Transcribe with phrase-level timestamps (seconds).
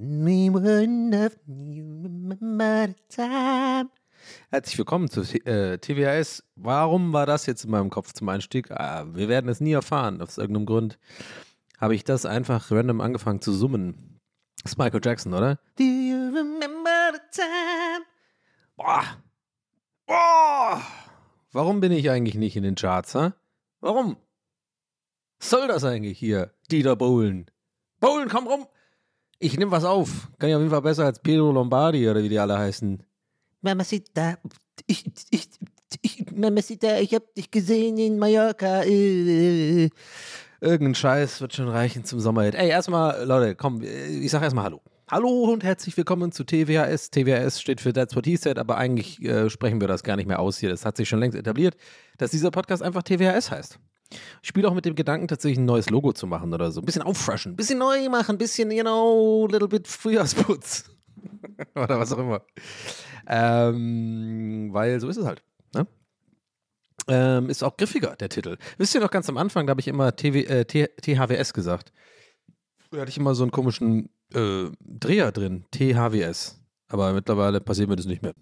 [0.00, 1.72] we nothing?
[1.72, 3.90] You remember the time?
[4.50, 6.42] Herzlich willkommen zu äh, TWAS.
[6.56, 8.70] Warum war das jetzt in meinem Kopf zum Einstieg?
[8.70, 10.22] Ah, wir werden es nie erfahren.
[10.22, 10.98] Aus irgendeinem Grund
[11.78, 14.20] habe ich das einfach random angefangen zu summen.
[14.62, 15.58] Das ist Michael Jackson, oder?
[15.76, 18.04] Do you remember the time?
[18.76, 19.04] Boah.
[20.06, 20.82] Boah.
[21.52, 23.32] Warum bin ich eigentlich nicht in den Charts, hä?
[23.80, 24.16] Warum?
[25.40, 26.54] Was soll das eigentlich hier?
[26.70, 27.50] Dieter Bohlen.
[28.00, 28.66] Bohlen, komm rum!
[29.42, 30.28] Ich nehme was auf.
[30.38, 33.02] Kann ja auf jeden Fall besser als Pedro Lombardi oder wie die alle heißen.
[33.62, 34.36] Mamacita,
[34.86, 35.48] ich, ich,
[36.02, 38.82] ich, Mamacita, ich hab dich gesehen in Mallorca.
[38.82, 39.88] Äh.
[40.60, 42.54] Irgendein Scheiß wird schon reichen zum Sommerhit.
[42.54, 44.82] Ey, erstmal, Leute, komm, ich sag erstmal Hallo.
[45.10, 47.10] Hallo und herzlich willkommen zu TWHS.
[47.10, 50.26] TWHS steht für That's What He Said, aber eigentlich äh, sprechen wir das gar nicht
[50.26, 50.68] mehr aus hier.
[50.68, 51.76] Das hat sich schon längst etabliert,
[52.18, 53.78] dass dieser Podcast einfach TWHS heißt.
[54.42, 56.80] Ich spiele auch mit dem Gedanken, tatsächlich ein neues Logo zu machen oder so.
[56.80, 60.90] Ein bisschen auffrischen, ein bisschen neu machen, ein bisschen, you know, little bit Frühjahrsputz.
[61.74, 62.42] oder was auch immer.
[63.26, 65.42] Ähm, weil so ist es halt.
[65.74, 65.86] Ne?
[67.08, 68.56] Ähm, ist auch griffiger, der Titel.
[68.78, 71.92] Wisst ihr noch ganz am Anfang, da habe ich immer TV, äh, THWS gesagt.
[72.90, 76.60] Da hatte ich immer so einen komischen äh, Dreher drin, THWS.
[76.88, 78.34] Aber mittlerweile passiert mir das nicht mehr.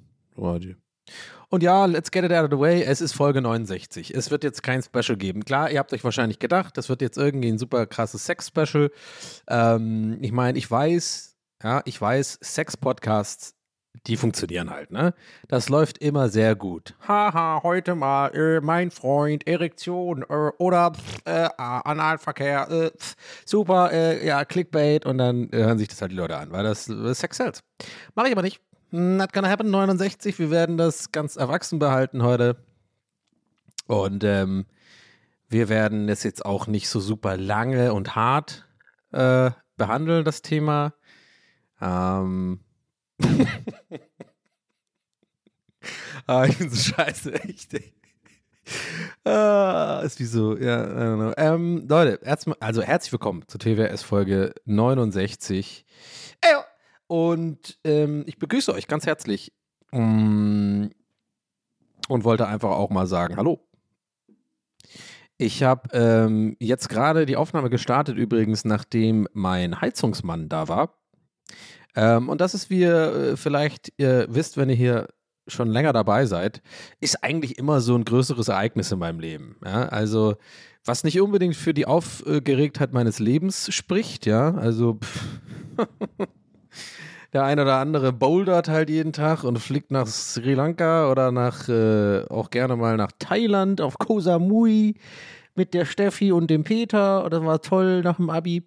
[1.50, 2.82] Und ja, let's get it out of the way.
[2.82, 4.14] Es ist Folge 69.
[4.14, 5.44] Es wird jetzt kein Special geben.
[5.44, 8.90] Klar, ihr habt euch wahrscheinlich gedacht, das wird jetzt irgendwie ein super krasses Sex-Special.
[9.48, 13.54] Ähm, ich meine, ich weiß, ja, ich weiß, Sex-Podcasts,
[14.06, 15.14] die funktionieren halt, ne?
[15.48, 16.94] Das läuft immer sehr gut.
[17.06, 20.92] Haha, heute mal äh, mein Freund, Erektion äh, oder
[21.24, 22.90] äh, Analverkehr, äh,
[23.44, 26.88] super, äh, ja, Clickbait und dann hören sich das halt die Leute an, weil das
[26.88, 27.62] äh, Sex sells.
[28.14, 28.60] Mach ich aber nicht.
[28.90, 30.38] Not gonna happen, 69.
[30.38, 32.56] Wir werden das ganz erwachsen behalten heute.
[33.86, 34.64] Und ähm,
[35.48, 38.66] wir werden es jetzt auch nicht so super lange und hart
[39.12, 40.94] äh, behandeln, das Thema.
[41.80, 42.60] Ähm.
[46.26, 47.74] ah, ich bin so scheiße, echt.
[49.24, 51.32] Ah, ist wie so, ja, I don't know.
[51.36, 52.20] Ähm, Leute,
[52.60, 55.84] also herzlich willkommen zur TWS Folge 69.
[57.08, 59.52] Und ähm, ich begrüße euch ganz herzlich
[59.92, 60.86] mm,
[62.08, 63.66] und wollte einfach auch mal sagen, hallo.
[65.38, 70.98] Ich habe ähm, jetzt gerade die Aufnahme gestartet, übrigens, nachdem mein Heizungsmann da war.
[71.96, 75.08] Ähm, und das ist, wie ihr äh, vielleicht ihr wisst, wenn ihr hier
[75.46, 76.60] schon länger dabei seid,
[77.00, 79.56] ist eigentlich immer so ein größeres Ereignis in meinem Leben.
[79.64, 79.88] Ja?
[79.88, 80.36] Also,
[80.84, 84.98] was nicht unbedingt für die Aufgeregtheit meines Lebens spricht, ja, also
[87.32, 91.68] der ein oder andere bouldert halt jeden Tag und fliegt nach Sri Lanka oder nach
[91.68, 94.94] äh, auch gerne mal nach Thailand auf Koh Samui
[95.54, 97.28] mit der Steffi und dem Peter.
[97.28, 98.62] Das war toll nach dem Abi.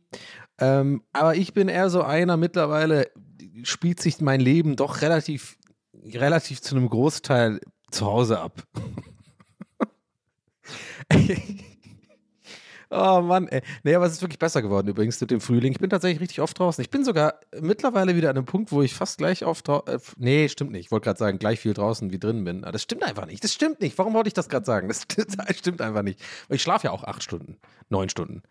[0.60, 3.10] Ähm, aber ich bin eher so einer mittlerweile,
[3.64, 5.58] spielt sich mein Leben doch relativ,
[6.04, 8.64] relativ zu einem Großteil zu Hause ab.
[12.94, 13.62] Oh Mann, ey.
[13.84, 15.72] Nee, aber es ist wirklich besser geworden übrigens mit dem Frühling.
[15.72, 16.82] Ich bin tatsächlich richtig oft draußen.
[16.82, 19.70] Ich bin sogar mittlerweile wieder an einem Punkt, wo ich fast gleich oft.
[19.70, 20.88] Äh, nee, stimmt nicht.
[20.88, 22.64] Ich wollte gerade sagen, gleich viel draußen wie drin bin.
[22.64, 23.46] Aber das stimmt einfach nicht.
[23.46, 23.98] Das stimmt nicht.
[23.98, 24.90] Warum wollte ich das gerade sagen?
[24.90, 26.20] Das, das stimmt einfach nicht.
[26.50, 27.56] Ich schlafe ja auch acht Stunden,
[27.88, 28.44] neun Stunden.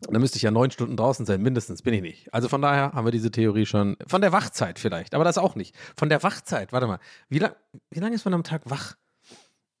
[0.00, 1.82] Dann müsste ich ja neun Stunden draußen sein, mindestens.
[1.82, 2.34] Bin ich nicht.
[2.34, 3.96] Also von daher haben wir diese Theorie schon.
[4.04, 5.76] Von der Wachzeit vielleicht, aber das auch nicht.
[5.96, 6.98] Von der Wachzeit, warte mal.
[7.28, 7.54] Wie lange
[7.90, 8.96] wie lang ist man am Tag wach?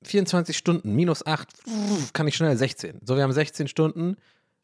[0.06, 1.48] 24 Stunden, minus 8,
[2.12, 3.00] kann ich schnell 16.
[3.04, 4.16] So, wir haben 16 Stunden,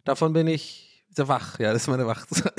[0.05, 1.59] davon bin ich sehr wach.
[1.59, 2.53] Ja, das ist meine Wachzeit.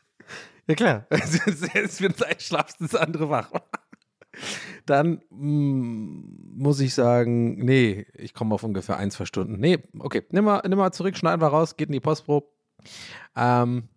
[0.66, 1.06] ja, klar.
[1.10, 3.50] Es wird das einschlafst, das andere wach.
[4.86, 9.60] Dann mm, muss ich sagen, nee, ich komme auf ungefähr ein, zwei Stunden.
[9.60, 12.50] Nee, okay, nimm mal, nimm mal zurück, schneiden wir raus, geht in die Postpro.
[13.36, 13.88] Ähm,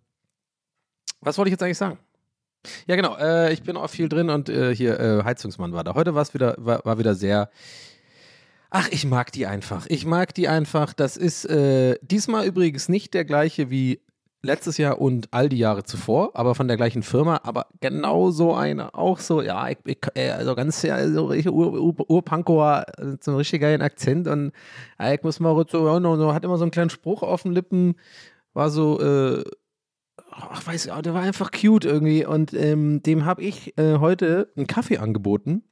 [1.20, 1.98] was wollte ich jetzt eigentlich sagen?
[2.86, 5.94] Ja, genau, äh, ich bin auch viel drin und äh, hier, äh, Heizungsmann war da.
[5.94, 7.50] Heute war es wieder, war, war wieder sehr,
[8.70, 9.86] Ach, ich mag die einfach.
[9.88, 10.92] Ich mag die einfach.
[10.92, 14.00] Das ist äh, diesmal übrigens nicht der gleiche wie
[14.42, 18.54] letztes Jahr und all die Jahre zuvor, aber von der gleichen Firma, aber genau so
[18.54, 22.86] eine, auch so, ja, ich, ich, äh, also ganz, ja, so richtig Ur, Ur, Urpankower,
[22.96, 24.52] äh, so einen richtig geilen Akzent und
[24.98, 27.42] äh, ich muss mal so, ja, no, no, hat immer so einen kleinen Spruch auf
[27.42, 27.96] den Lippen,
[28.54, 29.44] war so, äh,
[30.30, 34.52] ach, weiß ich, der war einfach cute irgendwie und ähm, dem habe ich äh, heute
[34.56, 35.64] einen Kaffee angeboten.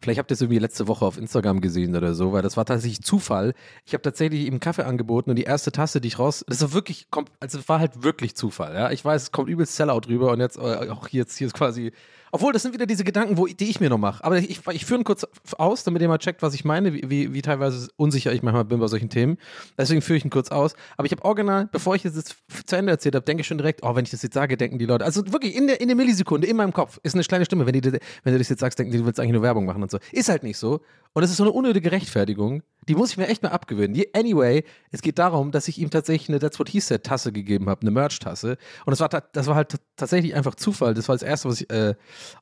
[0.00, 2.64] Vielleicht habt ihr es irgendwie letzte Woche auf Instagram gesehen oder so, weil das war
[2.64, 3.54] tatsächlich Zufall.
[3.84, 6.72] Ich habe tatsächlich ihm Kaffee angeboten und die erste Tasse, die ich raus, das war
[6.72, 7.06] wirklich,
[7.40, 8.74] also war halt wirklich Zufall.
[8.74, 11.54] Ja, ich weiß, es kommt übelst Sellout rüber und jetzt äh, auch jetzt hier ist
[11.54, 11.92] quasi
[12.34, 14.24] obwohl, das sind wieder diese Gedanken, wo, die ich mir noch mache.
[14.24, 15.26] Aber ich, ich führe ihn kurz
[15.58, 18.64] aus, damit ihr mal checkt, was ich meine, wie, wie, wie teilweise unsicher ich manchmal
[18.64, 19.36] bin bei solchen Themen.
[19.76, 20.74] Deswegen führe ich ihn kurz aus.
[20.96, 22.36] Aber ich habe original, bevor ich das jetzt
[22.66, 24.78] zu Ende erzählt habe, denke ich schon direkt, oh, wenn ich das jetzt sage, denken
[24.78, 25.04] die Leute.
[25.04, 27.66] Also wirklich in der, in der Millisekunde, in meinem Kopf, ist eine kleine Stimme.
[27.66, 29.82] Wenn, die, wenn du das jetzt sagst, denken die, du willst eigentlich nur Werbung machen
[29.82, 29.98] und so.
[30.10, 30.80] Ist halt nicht so.
[31.14, 32.62] Und es ist so eine unnötige Rechtfertigung.
[32.88, 34.02] Die muss ich mir echt mal abgewöhnen.
[34.14, 37.68] Anyway, es geht darum, dass ich ihm tatsächlich eine That's What He Said Tasse gegeben
[37.68, 38.56] habe, eine Merch-Tasse.
[38.86, 40.94] Und das war, das war halt tatsächlich einfach Zufall.
[40.94, 41.94] Das war das Erste, was ich äh,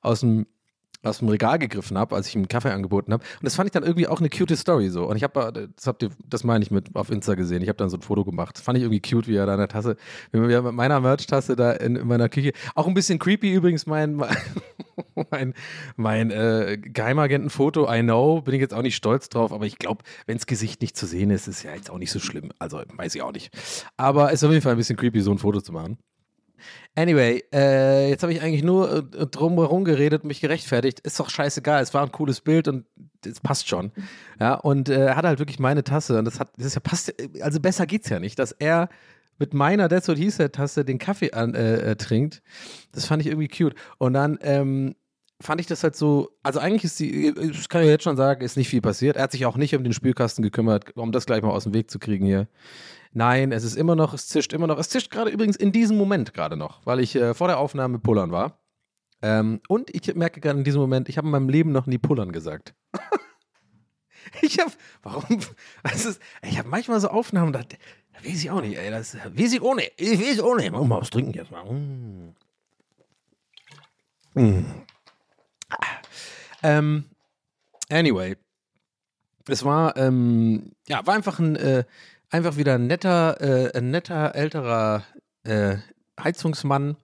[0.02, 0.46] aus dem
[1.02, 3.22] aus dem Regal gegriffen habe, als ich ihm einen Kaffee angeboten habe.
[3.22, 5.06] Und das fand ich dann irgendwie auch eine cute Story so.
[5.06, 7.62] Und ich habe, äh, das habt ihr, das meine ich mit auf Insta gesehen.
[7.62, 8.56] Ich habe dann so ein Foto gemacht.
[8.56, 9.96] Das fand ich irgendwie cute, wie er da in der Tasse,
[10.32, 12.52] wie er mit meiner Merch-Tasse da in, in, meiner Küche.
[12.74, 14.22] Auch ein bisschen creepy übrigens mein,
[15.30, 15.54] mein,
[15.96, 17.92] mein äh, Geheimagentenfoto.
[17.92, 20.82] I know, bin ich jetzt auch nicht stolz drauf, aber ich glaube, wenn das Gesicht
[20.82, 22.50] nicht zu sehen ist, ist ja jetzt auch nicht so schlimm.
[22.58, 23.56] Also weiß ich auch nicht.
[23.96, 25.98] Aber es ist auf jeden Fall ein bisschen creepy, so ein Foto zu machen.
[26.94, 31.00] Anyway, äh, jetzt habe ich eigentlich nur äh, drumherum geredet mich gerechtfertigt.
[31.00, 32.86] Ist doch scheißegal, es war ein cooles Bild und
[33.24, 33.92] es passt schon.
[34.38, 37.14] Ja, und äh, er hat halt wirklich meine Tasse und das hat, das ja passt,
[37.40, 38.88] also besser geht's ja nicht, dass er
[39.38, 42.42] mit meiner That's What He Said Tasse den Kaffee an, äh, äh, trinkt.
[42.92, 43.74] Das fand ich irgendwie cute.
[43.98, 44.94] Und dann ähm,
[45.40, 48.44] fand ich das halt so, also eigentlich ist die, das kann ich jetzt schon sagen,
[48.44, 49.16] ist nicht viel passiert.
[49.16, 51.74] Er hat sich auch nicht um den Spülkasten gekümmert, um das gleich mal aus dem
[51.74, 52.48] Weg zu kriegen hier.
[53.12, 54.78] Nein, es ist immer noch, es zischt immer noch.
[54.78, 57.98] Es zischt gerade übrigens in diesem Moment gerade noch, weil ich äh, vor der Aufnahme
[57.98, 58.60] pullern war.
[59.22, 61.98] Ähm, und ich merke gerade in diesem Moment, ich habe in meinem Leben noch nie
[61.98, 62.74] pullern gesagt.
[64.42, 64.72] ich habe,
[65.02, 65.40] warum?
[65.82, 66.10] Also,
[66.42, 69.62] ich habe manchmal so Aufnahmen, da, da weiß ich auch nicht, ey, das weiß ich
[69.62, 70.70] ohne, ich weiß ohne.
[70.70, 71.64] Mach mal was trinken jetzt mal.
[71.64, 72.34] Mm.
[74.34, 74.64] Mm.
[76.62, 77.04] Ähm,
[77.88, 78.36] anyway,
[79.48, 81.84] es war, ähm, ja, war einfach ein, äh,
[82.30, 85.04] einfach wieder ein netter, äh, ein netter älterer
[85.44, 85.76] äh,
[86.18, 86.96] Heizungsmann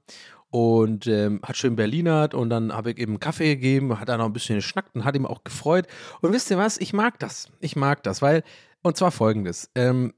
[0.50, 4.26] und ähm, hat schön Berlinert und dann habe ich ihm Kaffee gegeben, hat er noch
[4.26, 5.86] ein bisschen geschnackt und hat ihm auch gefreut.
[6.20, 6.78] Und wisst ihr was?
[6.78, 7.48] Ich mag das.
[7.60, 8.42] Ich mag das, weil,
[8.82, 9.70] und zwar folgendes.
[9.74, 10.14] Ähm,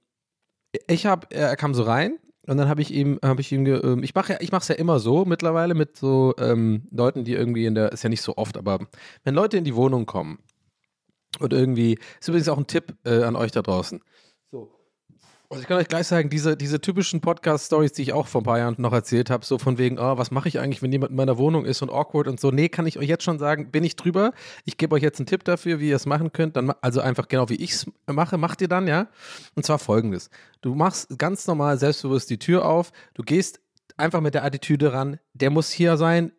[0.86, 4.02] ich habe, er kam so rein und dann habe ich ihm, habe ich ihm, ähm,
[4.02, 7.66] ich mache ich mache es ja immer so mittlerweile mit so ähm, Leuten, die irgendwie
[7.66, 8.86] in der, ist ja nicht so oft, aber
[9.24, 10.38] wenn Leute in die Wohnung kommen
[11.40, 14.00] und irgendwie, ist übrigens auch ein Tipp äh, an euch da draußen.
[15.50, 18.42] So, also ich kann euch gleich sagen, diese, diese typischen Podcast-Stories, die ich auch vor
[18.42, 20.92] ein paar Jahren noch erzählt habe, so von wegen, oh, was mache ich eigentlich, wenn
[20.92, 22.50] jemand in meiner Wohnung ist und awkward und so.
[22.50, 24.34] Nee, kann ich euch jetzt schon sagen, bin ich drüber.
[24.66, 26.56] Ich gebe euch jetzt einen Tipp dafür, wie ihr es machen könnt.
[26.56, 29.08] Dann, also einfach genau wie ich es mache, macht ihr dann, ja.
[29.54, 30.28] Und zwar folgendes.
[30.60, 33.60] Du machst ganz normal selbstbewusst die Tür auf, du gehst
[33.96, 36.32] einfach mit der Attitüde ran, der muss hier sein,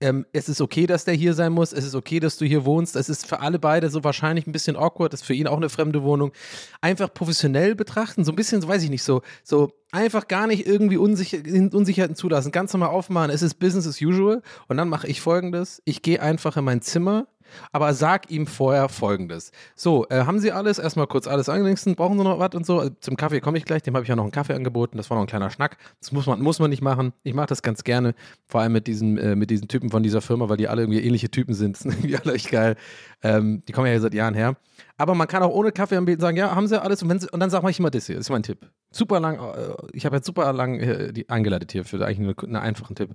[0.00, 2.64] ähm, es ist okay, dass der hier sein muss, es ist okay, dass du hier
[2.64, 5.48] wohnst, es ist für alle beide so wahrscheinlich ein bisschen awkward, das ist für ihn
[5.48, 6.32] auch eine fremde Wohnung.
[6.80, 10.66] Einfach professionell betrachten, so ein bisschen, so weiß ich nicht, so, so einfach gar nicht
[10.66, 11.38] irgendwie Unsicher
[11.72, 14.42] Unsicherheiten zulassen, ganz normal aufmachen, es ist Business as usual.
[14.68, 17.26] Und dann mache ich folgendes, ich gehe einfach in mein Zimmer,
[17.72, 19.52] aber sag ihm vorher folgendes.
[19.74, 20.78] So, äh, haben Sie alles?
[20.78, 21.84] Erstmal kurz alles angelinkt.
[21.96, 22.78] Brauchen Sie noch was und so?
[22.78, 23.82] Also zum Kaffee komme ich gleich.
[23.82, 24.96] Dem habe ich ja noch einen Kaffee angeboten.
[24.96, 25.76] Das war noch ein kleiner Schnack.
[26.00, 27.12] Das muss man, muss man nicht machen.
[27.22, 28.14] Ich mache das ganz gerne.
[28.46, 31.00] Vor allem mit diesen, äh, mit diesen Typen von dieser Firma, weil die alle irgendwie
[31.00, 31.76] ähnliche Typen sind.
[31.76, 32.76] Das sind irgendwie alle echt geil.
[33.22, 34.56] Ähm, die kommen ja hier seit Jahren her.
[34.96, 37.02] Aber man kann auch ohne Kaffee anbieten sagen, ja, haben Sie alles?
[37.02, 38.16] Und, Sie, und dann sage ich immer das hier.
[38.16, 38.70] Das ist mein Tipp.
[38.90, 39.38] Super lang.
[39.38, 42.96] Äh, ich habe jetzt super lang äh, die eingeleitet hier für eigentlich einen, einen einfachen
[42.96, 43.10] Tipp.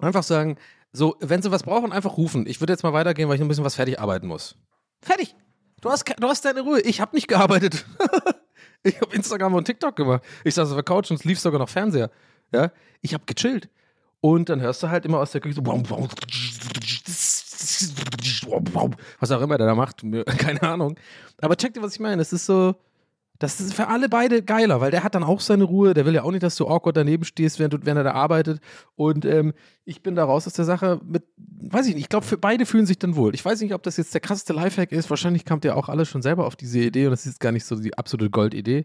[0.00, 0.56] Einfach sagen,
[0.92, 2.46] so, wenn sie was brauchen, einfach rufen.
[2.46, 4.56] Ich würde jetzt mal weitergehen, weil ich noch ein bisschen was fertig arbeiten muss.
[5.02, 5.34] Fertig.
[5.80, 6.80] Du hast, du hast deine Ruhe.
[6.80, 7.86] Ich habe nicht gearbeitet.
[8.82, 10.22] ich habe Instagram und TikTok gemacht.
[10.44, 12.10] Ich saß auf der Couch und es lief sogar noch Fernseher.
[12.52, 13.68] Ja, ich habe gechillt.
[14.20, 15.64] Und dann hörst du halt immer aus der Küche so
[19.20, 20.02] was auch immer der da macht,
[20.38, 20.98] keine Ahnung.
[21.40, 22.20] Aber check dir, was ich meine.
[22.20, 22.74] Es ist so,
[23.40, 25.94] das ist für alle beide geiler, weil der hat dann auch seine Ruhe.
[25.94, 28.12] Der will ja auch nicht, dass du awkward daneben stehst, während, du, während er da
[28.12, 28.60] arbeitet.
[28.96, 29.54] Und ähm,
[29.86, 32.66] ich bin da raus aus der Sache mit, weiß ich nicht, ich glaube, für beide
[32.66, 33.34] fühlen sich dann wohl.
[33.34, 35.08] Ich weiß nicht, ob das jetzt der krasseste Lifehack ist.
[35.08, 37.64] Wahrscheinlich kamt ihr auch alle schon selber auf diese Idee und das ist gar nicht
[37.64, 38.84] so die absolute Goldidee.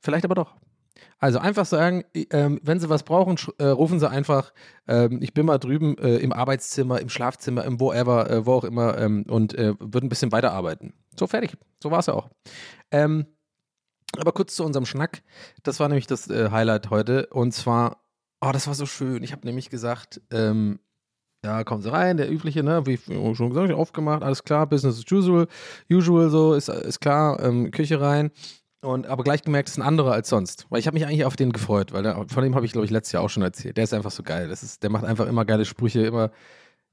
[0.00, 0.54] Vielleicht aber doch.
[1.18, 4.52] Also einfach sagen, ähm, wenn Sie was brauchen, äh, rufen Sie einfach.
[4.86, 8.64] Ähm, ich bin mal drüben äh, im Arbeitszimmer, im Schlafzimmer, im Whatever, äh, wo auch
[8.64, 10.94] immer ähm, und äh, würde ein bisschen weiterarbeiten.
[11.18, 11.56] So fertig.
[11.82, 12.30] So war es ja auch.
[12.92, 13.26] Ähm,
[14.16, 15.22] aber kurz zu unserem Schnack.
[15.62, 17.26] Das war nämlich das äh, Highlight heute.
[17.26, 18.04] Und zwar,
[18.40, 19.22] oh, das war so schön.
[19.22, 20.80] Ich habe nämlich gesagt, ähm,
[21.44, 22.98] ja, kommen Sie rein, der übliche, ne, wie
[23.34, 25.46] schon gesagt, aufgemacht, alles klar, Business as usual,
[25.88, 28.30] usual so, ist, ist klar, ähm, Küche rein.
[28.80, 30.66] Und aber gleich gemerkt, es ist ein anderer als sonst.
[30.70, 32.84] Weil ich habe mich eigentlich auf den gefreut, weil der, von dem habe ich, glaube
[32.84, 33.76] ich, letztes Jahr auch schon erzählt.
[33.76, 34.48] Der ist einfach so geil.
[34.48, 36.30] Das ist, der macht einfach immer geile Sprüche, immer.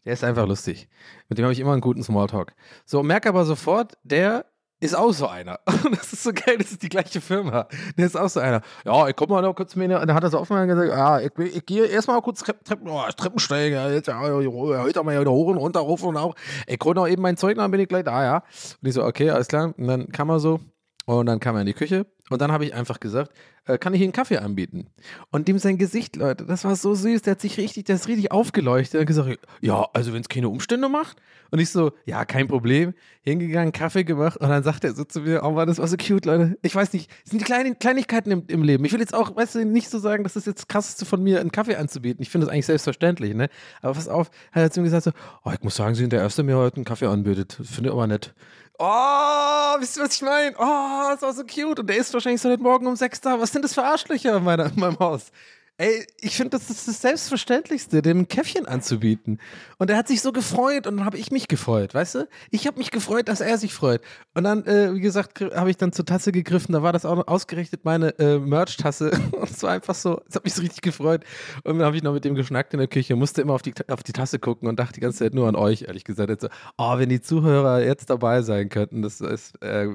[0.03, 0.87] Der ist einfach lustig.
[1.29, 2.53] Mit dem habe ich immer einen guten Smalltalk.
[2.85, 4.45] So, merke aber sofort, der
[4.79, 5.59] ist auch so einer.
[5.91, 7.67] Das ist so geil, das ist die gleiche Firma.
[7.97, 8.61] Der ist auch so einer.
[8.85, 11.31] Ja, ich guck mal noch kurz mir, dann hat er so offen gesagt, ja, ich,
[11.55, 15.57] ich gehe erstmal kurz Treppen, Treppen, oh, Treppensteigen, jetzt, ja, heute mal wieder hoch und
[15.57, 16.35] runter, rauf und auch.
[16.67, 18.35] Ich hole noch eben mein Zeug, dann bin ich gleich da, ja.
[18.81, 19.73] Und ich so, okay, alles klar.
[19.77, 20.59] Und dann kam er so,
[21.05, 23.31] und dann kam er in die Küche und dann habe ich einfach gesagt,
[23.65, 24.87] äh, kann ich Ihnen Kaffee anbieten?
[25.31, 28.07] Und dem sein Gesicht, Leute, das war so süß, der hat sich richtig, der ist
[28.07, 31.17] richtig aufgeleuchtet und gesagt, ja, also wenn es keine Umstände macht.
[31.51, 32.93] Und ich so, ja, kein Problem.
[33.21, 35.97] Hingegangen, Kaffee gemacht und dann sagt er so zu mir, oh Mann, das war so
[35.97, 36.57] cute, Leute.
[36.63, 38.85] Ich weiß nicht, es sind die kleinen Kleinigkeiten im, im Leben.
[38.85, 41.21] Ich will jetzt auch, weißt du, nicht so sagen, das ist jetzt das krasseste von
[41.21, 42.21] mir, einen Kaffee anzubieten.
[42.21, 43.49] Ich finde das eigentlich selbstverständlich, ne?
[43.81, 45.11] Aber pass auf, hat er zu mir gesagt so,
[45.43, 47.53] oh, ich muss sagen, Sie sind der Erste, der mir heute einen Kaffee anbietet.
[47.53, 48.33] Finde ich aber nett.
[48.77, 50.55] Oh, wisst ihr, was ich meine?
[50.57, 51.79] Oh, das war so cute.
[51.79, 53.39] Und der ist wahrscheinlich so heute Morgen um sechs da.
[53.39, 55.31] Was sind das für Arschlöcher in, meiner, in meinem Haus?
[55.77, 59.41] Ey, ich finde, das ist das Selbstverständlichste, dem ein Käffchen anzubieten.
[59.77, 62.29] Und er hat sich so gefreut und dann habe ich mich gefreut, weißt du?
[62.49, 64.01] Ich habe mich gefreut, dass er sich freut.
[64.33, 66.71] Und dann, äh, wie gesagt, habe ich dann zur Tasse gegriffen.
[66.71, 69.11] Da war das auch ausgerichtet meine äh, Merch-Tasse.
[69.33, 71.25] Und es war einfach so, es hat mich so richtig gefreut.
[71.65, 73.73] Und dann habe ich noch mit dem geschnackt in der Küche, musste immer auf die,
[73.89, 76.29] auf die Tasse gucken und dachte die ganze Zeit nur an euch, ehrlich gesagt.
[76.29, 79.89] Jetzt so, oh, wenn die Zuhörer jetzt dabei sein könnten, das ist, äh,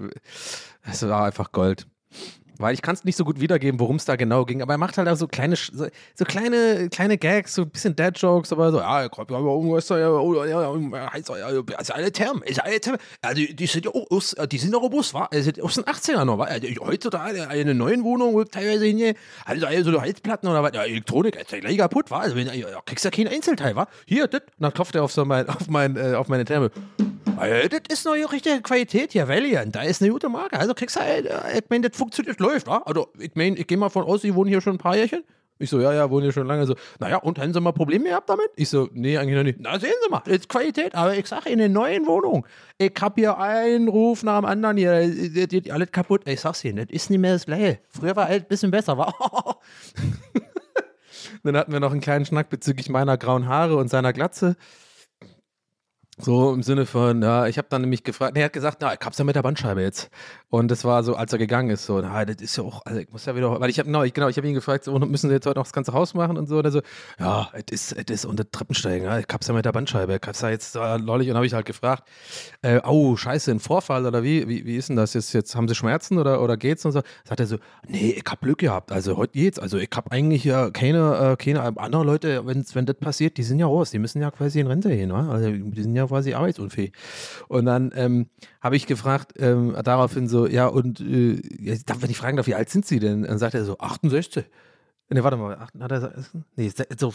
[0.85, 1.87] das war einfach Gold.
[2.61, 4.79] Weil ich kann es nicht so gut wiedergeben, worum es da genau ging, aber er
[4.79, 8.71] macht halt auch so kleine, so, so kleine, kleine Gags, so ein bisschen Dad-Jokes, aber
[8.71, 9.39] so, ja, kommt ja
[11.77, 14.79] also alle Termen, ist alle Termen, ja, die, die sind ja aus, die sind ja
[14.79, 15.29] robust, wa?
[15.33, 16.49] Die sind aus den 80er noch, wa?
[16.81, 19.15] Heutzutage eine neuen Wohnung, teilweise hin,
[19.45, 22.21] also, also so Heizplatten oder was, ja, Elektronik, ist ja gleich kaputt, wa?
[22.21, 23.89] Also, wenn, ja, kriegst ja kein Einzelteil, wa?
[24.07, 26.71] Hier, das, und dann klopft er auf so mein, auf mein, äh, auf meine Terme.
[27.41, 30.97] Ja, das ist noch richtige Qualität hier, Valiant, da ist eine gute Marke, also kriegst
[30.97, 31.23] du, äh,
[31.57, 32.83] ich meine, das funktioniert, läuft, wa?
[32.85, 35.25] Also, ich meine, ich gehe mal von aus, Sie wohnen hier schon ein paar Jährchen.
[35.63, 36.67] Ich so, ja, ja, wohnen hier schon lange.
[36.67, 38.49] So, naja, und haben Sie mal Probleme gehabt damit?
[38.57, 39.59] Ich so, nee, eigentlich noch nicht.
[39.61, 40.95] Na, sehen Sie mal, das ist Qualität.
[40.95, 42.47] Aber ich sage, in der neuen Wohnung,
[42.79, 46.23] ich hab hier einen Ruf nach dem anderen hier, das geht alles kaputt.
[46.27, 47.79] Ich sag's Ihnen, das ist nicht mehr das Gleiche.
[47.91, 49.15] Früher war alles ein bisschen besser, war.
[51.43, 54.57] Dann hatten wir noch einen kleinen Schnack bezüglich meiner grauen Haare und seiner Glatze.
[56.23, 59.01] So im Sinne von, ja, ich habe dann nämlich gefragt, er hat gesagt, na, ich
[59.03, 60.11] hab's ja mit der Bandscheibe jetzt.
[60.51, 63.01] Und das war so, als er gegangen ist, so, na, das ist ja auch, also
[63.01, 64.99] ich muss ja wieder, weil ich habe, genau, ich, genau, ich habe ihn gefragt, so,
[64.99, 66.83] müssen Sie jetzt heute noch das ganze Haus machen und so, und er so,
[67.19, 70.29] ja, es ist, es ist unter Treppensteigen, ja, ich hab's ja mit der Bandscheibe, ich
[70.29, 72.09] hab's ja jetzt äh, neulich, und habe ich halt gefragt,
[72.63, 75.69] äh, oh, scheiße, ein Vorfall oder wie, wie, wie ist denn das jetzt, jetzt haben
[75.69, 77.01] Sie Schmerzen oder, oder geht's und so?
[77.25, 77.57] Sagt er so,
[77.89, 81.37] nee, ich hab Glück gehabt, also heute geht's, also ich hab eigentlich ja keine, äh,
[81.37, 84.61] keine andere Leute, wenn, wenn das passiert, die sind ja raus, die müssen ja quasi
[84.61, 85.31] in Rente gehen, wa?
[85.31, 86.93] also die sind ja quasi arbeitsunfähig.
[87.49, 88.29] Und dann ähm,
[88.61, 92.55] habe ich gefragt, ähm, daraufhin so, ja, und äh, ja, wenn ich fragen darf, wie
[92.55, 93.23] alt sind Sie denn?
[93.23, 94.45] Dann sagt er so, 68.
[95.13, 96.13] Ne, warte mal, hat er,
[96.55, 97.13] nee, so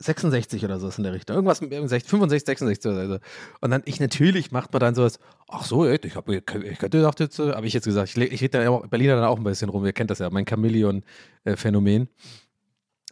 [0.00, 1.36] 66 oder so ist in der Richtung.
[1.36, 3.18] Irgendwas mit 65, 66 oder so.
[3.60, 7.20] Und dann, ich natürlich macht man dann sowas, ach so, ich, habe ich könnte gedacht
[7.20, 9.86] jetzt, habe ich jetzt gesagt, ich, ich rede da Berliner dann auch ein bisschen rum,
[9.86, 12.08] ihr kennt das ja, mein Chamäleon-Phänomen.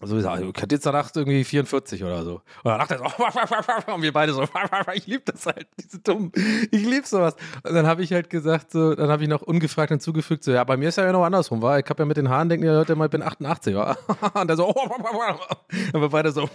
[0.00, 2.34] Also ich hatte jetzt danach irgendwie 44 oder so.
[2.36, 4.42] Und dann dachte er so, und wir beide so,
[4.94, 6.32] ich liebe das halt, diese dumm.
[6.70, 7.36] Ich liebe sowas.
[7.62, 10.64] Und dann habe ich halt gesagt, so, dann habe ich noch ungefragt hinzugefügt, so, ja,
[10.64, 11.78] bei mir ist ja genau andersrum, war.
[11.78, 13.98] Ich habe ja mit den Haaren, denken die Leute mal, ich bin 88, war.
[14.34, 16.48] Und der so, und wir beide so,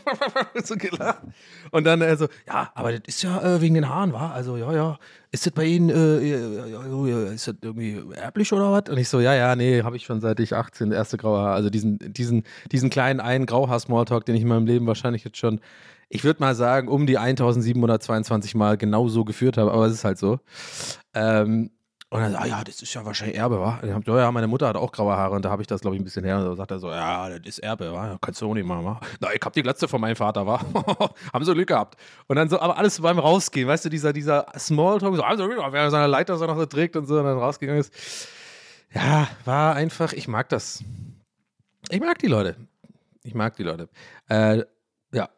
[0.64, 1.22] so gelacht.
[1.72, 4.34] Und dann so, ja, aber das ist ja äh, wegen den Haaren, war.
[4.34, 4.98] Also, ja, ja.
[5.36, 8.90] Ist das bei Ihnen, äh, ist das irgendwie erblich oder was?
[8.90, 11.56] Und ich so, ja, ja, nee, habe ich schon seit ich 18, erste graue Haar.
[11.56, 15.60] Also diesen, diesen, diesen kleinen einen Grauhaar-Smalltalk, den ich in meinem Leben wahrscheinlich jetzt schon,
[16.08, 20.06] ich würde mal sagen, um die 1722 Mal genau so geführt habe, aber es ist
[20.06, 20.40] halt so.
[21.14, 21.70] Ähm,
[22.16, 23.80] und dann, ah ja, das ist ja wahrscheinlich Erbe, wa?
[23.84, 26.02] Ja, ja, meine Mutter hat auch graue Haare und da habe ich das, glaube ich,
[26.02, 26.38] ein bisschen her.
[26.38, 28.18] Und da sagt er so, ja, das ist Erbe, wa?
[28.22, 29.00] Kannst du auch nicht machen, wa?
[29.20, 30.60] Na, ich habe die Glatze von meinem Vater, wa?
[31.34, 31.98] Haben so Glück gehabt.
[32.28, 35.92] Und dann so, aber alles beim Rausgehen, weißt du, dieser, dieser Smalltalk, so, also, wer
[35.92, 37.94] seine Leiter so noch so trägt und so und dann rausgegangen ist.
[38.94, 40.84] Ja, war einfach, ich mag das.
[41.90, 42.56] Ich mag die Leute.
[43.24, 43.90] Ich mag die Leute.
[44.30, 44.64] Äh,
[45.12, 45.30] ja,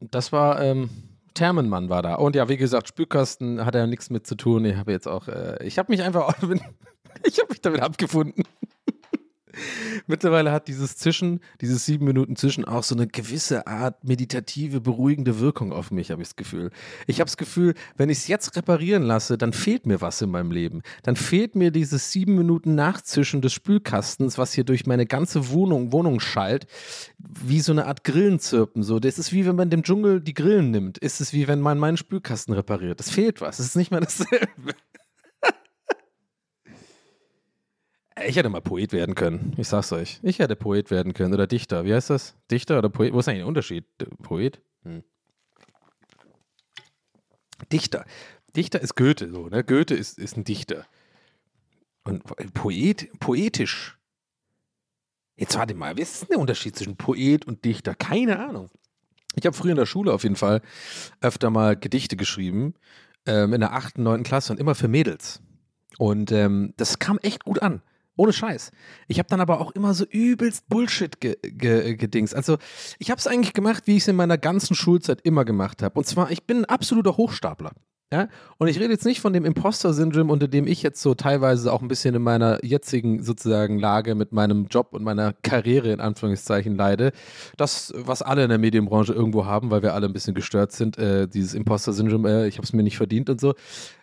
[0.00, 0.90] das war, ähm,
[1.36, 2.14] Thermenmann war da.
[2.14, 4.64] Und ja, wie gesagt, Spülkasten hat er nichts mit zu tun.
[4.64, 6.34] Ich habe jetzt auch, äh, ich habe mich einfach,
[7.22, 8.42] ich habe mich damit abgefunden.
[10.06, 15.40] Mittlerweile hat dieses Zischen, dieses sieben Minuten Zischen auch so eine gewisse Art meditative, beruhigende
[15.40, 16.70] Wirkung auf mich, habe ich das Gefühl.
[17.06, 20.30] Ich habe das Gefühl, wenn ich es jetzt reparieren lasse, dann fehlt mir was in
[20.30, 20.82] meinem Leben.
[21.02, 25.92] Dann fehlt mir dieses sieben Minuten Nachzischen des Spülkastens, was hier durch meine ganze Wohnung,
[25.92, 26.66] Wohnung schallt,
[27.18, 28.82] wie so eine Art Grillenzirpen.
[28.82, 30.98] So, das ist wie wenn man dem Dschungel die Grillen nimmt.
[30.98, 33.00] Ist es wie wenn man meinen Spülkasten repariert.
[33.00, 33.58] Es fehlt was.
[33.58, 34.74] Es ist nicht mehr dasselbe.
[38.24, 39.52] Ich hätte mal Poet werden können.
[39.58, 40.20] Ich sag's euch.
[40.22, 41.84] Ich hätte Poet werden können oder Dichter.
[41.84, 42.34] Wie heißt das?
[42.50, 43.12] Dichter oder Poet?
[43.12, 43.84] Wo ist eigentlich der Unterschied?
[44.22, 44.62] Poet?
[44.84, 45.02] Hm.
[47.70, 48.06] Dichter.
[48.56, 49.62] Dichter ist Goethe, so, ne?
[49.62, 50.86] Goethe ist, ist ein Dichter.
[52.04, 52.22] Und
[52.54, 53.98] Poet, poetisch.
[55.36, 57.94] Jetzt warte mal, was ist denn der Unterschied zwischen Poet und Dichter?
[57.94, 58.70] Keine Ahnung.
[59.34, 60.62] Ich habe früher in der Schule auf jeden Fall
[61.20, 62.74] öfter mal Gedichte geschrieben,
[63.26, 64.22] ähm, in der 8., 9.
[64.22, 65.42] Klasse und immer für Mädels.
[65.98, 67.82] Und ähm, das kam echt gut an.
[68.16, 68.72] Ohne Scheiß.
[69.08, 72.34] Ich habe dann aber auch immer so übelst Bullshit ge ge gedings.
[72.34, 72.58] Also
[72.98, 75.98] ich habe es eigentlich gemacht, wie ich es in meiner ganzen Schulzeit immer gemacht habe.
[75.98, 77.72] Und zwar, ich bin ein absoluter Hochstapler.
[78.12, 78.28] Ja?
[78.58, 81.82] Und ich rede jetzt nicht von dem Imposter-Syndrom, unter dem ich jetzt so teilweise auch
[81.82, 86.76] ein bisschen in meiner jetzigen sozusagen Lage mit meinem Job und meiner Karriere in Anführungszeichen
[86.76, 87.10] leide.
[87.56, 90.98] Das, was alle in der Medienbranche irgendwo haben, weil wir alle ein bisschen gestört sind,
[90.98, 93.54] äh, dieses Imposter-Syndrom, äh, ich habe es mir nicht verdient und so.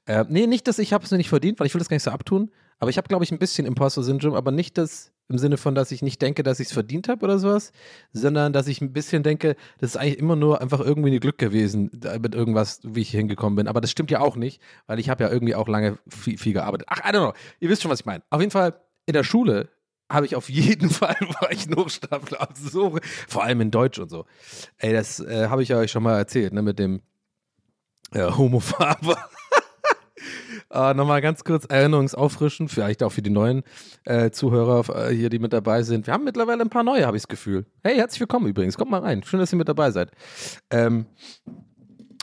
[0.05, 1.95] Äh, nee, nicht, dass ich habe es mir nicht verdient, weil ich will das gar
[1.95, 2.51] nicht so abtun.
[2.79, 5.91] Aber ich habe, glaube ich, ein bisschen Imposter-Syndrom, aber nicht das im Sinne von, dass
[5.91, 7.71] ich nicht denke, dass ich es verdient habe oder sowas,
[8.11, 11.37] sondern dass ich ein bisschen denke, das ist eigentlich immer nur einfach irgendwie ein Glück
[11.37, 11.89] gewesen
[12.19, 13.67] mit irgendwas, wie ich hier hingekommen bin.
[13.67, 16.53] Aber das stimmt ja auch nicht, weil ich habe ja irgendwie auch lange viel, viel
[16.53, 16.87] gearbeitet.
[16.89, 17.33] Ach, I don't know.
[17.59, 18.23] Ihr wisst schon, was ich meine.
[18.29, 19.69] Auf jeden Fall in der Schule
[20.09, 22.49] habe ich auf jeden Fall, war ich ein Hochstapler.
[22.55, 24.25] So, vor allem in Deutsch und so.
[24.77, 27.01] Ey, das äh, habe ich euch schon mal erzählt, ne, mit dem
[28.11, 29.15] äh, Homofarbe.
[30.73, 33.61] Äh, Nochmal ganz kurz Erinnerungsauffrischen, vielleicht auch für die neuen
[34.05, 36.07] äh, Zuhörer äh, hier, die mit dabei sind.
[36.07, 37.67] Wir haben mittlerweile ein paar neue, habe ich das Gefühl.
[37.83, 38.75] Hey, herzlich willkommen übrigens.
[38.75, 39.21] Kommt mal rein.
[39.21, 40.09] Schön, dass ihr mit dabei seid.
[40.71, 41.05] Ähm,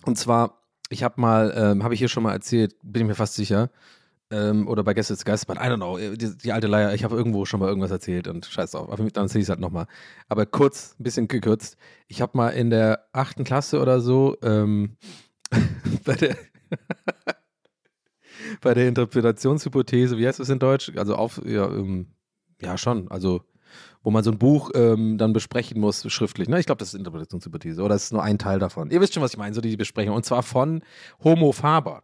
[0.04, 3.14] und zwar, ich habe mal, ähm, habe ich hier schon mal erzählt, bin ich mir
[3.14, 3.71] fast sicher,
[4.33, 7.04] ähm, oder bei Gäste des Geistesmann, I don't know, äh, die, die alte Leier, ich
[7.04, 9.87] habe irgendwo schon mal irgendwas erzählt und scheiß drauf, dann erzähle ich es halt nochmal.
[10.28, 11.76] Aber kurz, ein bisschen gekürzt,
[12.09, 14.97] ich habe mal in der achten Klasse oder so, ähm,
[16.04, 16.37] bei der
[18.61, 20.92] bei der Interpretationshypothese, wie heißt das in Deutsch?
[20.97, 22.09] Also auf, ja, ähm,
[22.61, 23.42] ja schon, also
[24.02, 26.49] wo man so ein Buch ähm, dann besprechen muss, schriftlich.
[26.49, 26.59] Ne?
[26.59, 28.90] Ich glaube, das ist Interpretationshypothese oder das ist nur ein Teil davon.
[28.90, 30.14] Ihr wisst schon, was ich meine, so die Besprechung.
[30.14, 30.82] Und zwar von
[31.22, 32.03] Homo Faber.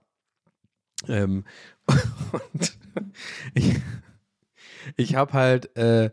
[1.08, 1.44] Ähm,
[2.32, 2.78] und
[3.54, 3.80] ich,
[4.96, 6.10] ich habe halt äh,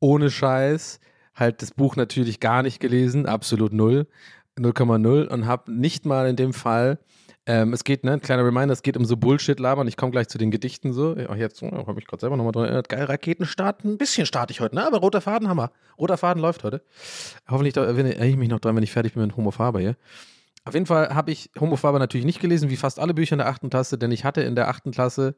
[0.00, 1.00] ohne Scheiß
[1.34, 4.06] halt das Buch natürlich gar nicht gelesen, absolut null,
[4.58, 6.98] 0,0 und habe nicht mal in dem Fall
[7.46, 9.88] ähm, es geht, ne, kleiner Reminder, es geht um so Bullshit-Labern.
[9.88, 11.16] Ich komme gleich zu den Gedichten so.
[11.28, 12.88] Auch jetzt oh, habe ich gerade selber nochmal dran erinnert.
[12.88, 13.92] Geil, Raketenstarten.
[13.92, 14.86] Ein bisschen starte ich heute, ne?
[14.86, 15.72] Aber roter Faden wir.
[15.98, 16.82] Roter Faden läuft heute.
[17.48, 19.96] Hoffentlich erinnere ich mich noch dran, wenn ich fertig bin mit Homo Faber hier.
[20.64, 23.38] Auf jeden Fall habe ich Homo Faber natürlich nicht gelesen, wie fast alle Bücher in
[23.38, 25.34] der achten Klasse, denn ich hatte in der achten Klasse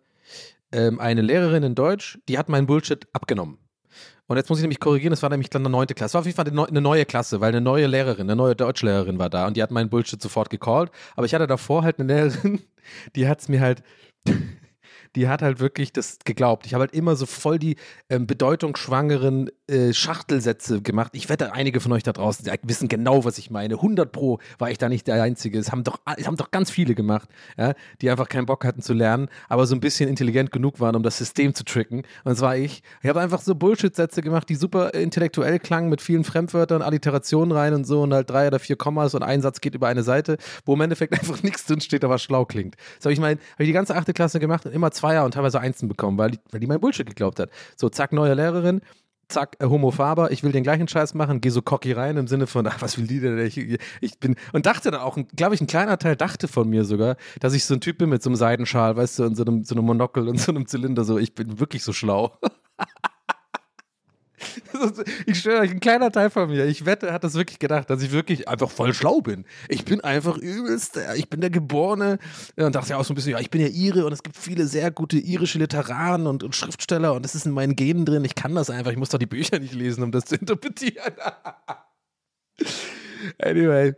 [0.72, 3.58] ähm, eine Lehrerin in Deutsch, die hat meinen Bullshit abgenommen.
[4.26, 6.12] Und jetzt muss ich nämlich korrigieren, das war nämlich dann eine neunte Klasse.
[6.12, 9.18] Das war auf jeden Fall eine neue Klasse, weil eine neue Lehrerin, eine neue Deutschlehrerin
[9.18, 10.90] war da und die hat meinen Bullshit sofort gecallt.
[11.16, 12.60] Aber ich hatte davor halt eine Lehrerin,
[13.16, 13.82] die hat es mir halt
[15.16, 16.66] die hat halt wirklich das geglaubt.
[16.66, 17.76] Ich habe halt immer so voll die
[18.08, 21.12] ähm, bedeutungsschwangeren äh, Schachtelsätze gemacht.
[21.14, 23.74] Ich wette, einige von euch da draußen wissen genau, was ich meine.
[23.74, 25.58] 100 Pro war ich da nicht der Einzige.
[25.58, 28.82] Es haben doch, es haben doch ganz viele gemacht, ja, die einfach keinen Bock hatten
[28.82, 31.98] zu lernen, aber so ein bisschen intelligent genug waren, um das System zu tricken.
[31.98, 32.82] Und das war ich.
[33.02, 37.74] Ich habe einfach so Bullshit-Sätze gemacht, die super intellektuell klangen, mit vielen Fremdwörtern, Alliterationen rein
[37.74, 40.38] und so und halt drei oder vier Kommas und ein Satz geht über eine Seite,
[40.66, 42.74] wo im Endeffekt einfach nichts drin steht, aber schlau klingt.
[42.96, 45.24] Das habe ich mein, habe ich die ganze achte Klasse gemacht und immer zwei Zweier
[45.26, 47.50] und teilweise Einsen bekommen, weil weil die mein Bullshit geglaubt hat.
[47.76, 48.80] So, zack, neue Lehrerin,
[49.28, 52.46] zack, Homo Faber, ich will den gleichen Scheiß machen, geh so cocky rein im Sinne
[52.46, 53.38] von, ach, was will die denn?
[53.38, 53.58] Ich,
[54.00, 57.16] ich bin, und dachte dann auch, glaube ich, ein kleiner Teil dachte von mir sogar,
[57.40, 59.64] dass ich so ein Typ bin mit so einem Seidenschal, weißt du, und so einem,
[59.64, 62.38] so einem Monokel und so einem Zylinder, so, ich bin wirklich so schlau.
[65.26, 68.02] Ich schwöre euch, ein kleiner Teil von mir, ich wette, hat das wirklich gedacht, dass
[68.02, 69.44] ich wirklich einfach voll schlau bin.
[69.68, 72.18] Ich bin einfach übelst, ich bin der Geborene.
[72.56, 74.36] Und dachte ja auch so ein bisschen, ja, ich bin ja Ire und es gibt
[74.36, 78.24] viele sehr gute irische Literaten und, und Schriftsteller und das ist in meinen Genen drin.
[78.24, 81.14] Ich kann das einfach, ich muss doch die Bücher nicht lesen, um das zu interpretieren.
[83.38, 83.94] anyway.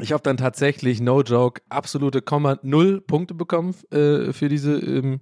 [0.00, 5.20] Ich habe dann tatsächlich, no joke, absolute Komma null Punkte bekommen äh, für, diese, ähm,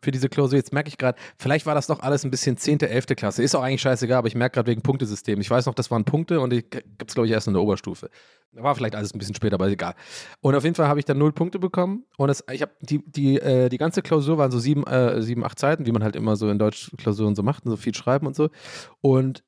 [0.00, 0.56] für diese Klausur.
[0.56, 3.06] Jetzt merke ich gerade, vielleicht war das doch alles ein bisschen 10., 11.
[3.16, 3.42] Klasse.
[3.42, 5.40] Ist auch eigentlich scheißegal, aber ich merke gerade wegen Punktesystem.
[5.40, 7.62] Ich weiß noch, das waren Punkte und die gibt es, glaube ich, erst in der
[7.62, 8.10] Oberstufe.
[8.52, 9.94] War vielleicht alles ein bisschen später, aber egal.
[10.40, 12.04] Und auf jeden Fall habe ich dann null Punkte bekommen.
[12.16, 15.44] Und das, ich habe die, die, äh, die ganze Klausur waren so sieben, äh, sieben,
[15.44, 18.36] acht Seiten, wie man halt immer so in Deutschklausuren so macht, so viel schreiben und
[18.36, 18.50] so.
[19.00, 19.42] Und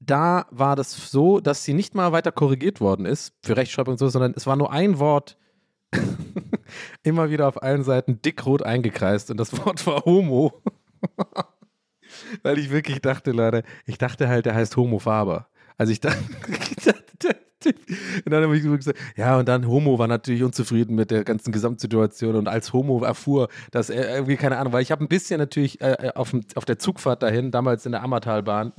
[0.00, 3.98] da war das so, dass sie nicht mal weiter korrigiert worden ist für Rechtschreibung und
[3.98, 5.36] so, sondern es war nur ein Wort
[7.02, 10.62] immer wieder auf allen Seiten dickrot eingekreist und das Wort war Homo.
[12.42, 15.48] Weil ich wirklich dachte, Leute, ich dachte halt, der heißt Homo Faber.
[15.76, 16.18] Also ich dachte,
[18.24, 21.50] und dann habe ich gesagt, ja, und dann Homo war natürlich unzufrieden mit der ganzen
[21.52, 25.38] Gesamtsituation und als Homo erfuhr, dass er irgendwie, keine Ahnung, weil ich habe ein bisschen
[25.38, 28.72] natürlich äh, auf, dem- auf der Zugfahrt dahin, damals in der Ammertalbahn,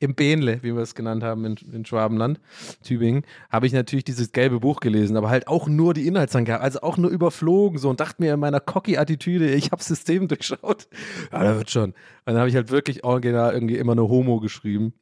[0.00, 2.40] im Bähnle, wie wir es genannt haben in, in Schwabenland,
[2.82, 6.80] Tübingen, habe ich natürlich dieses gelbe Buch gelesen, aber halt auch nur die Inhaltsangabe, also
[6.80, 10.88] auch nur überflogen so und dachte mir in meiner cocky-Attitüde, ich habe System durchschaut.
[11.32, 11.90] Ja, da wird schon.
[11.90, 14.94] Und dann habe ich halt wirklich original irgendwie immer nur Homo geschrieben.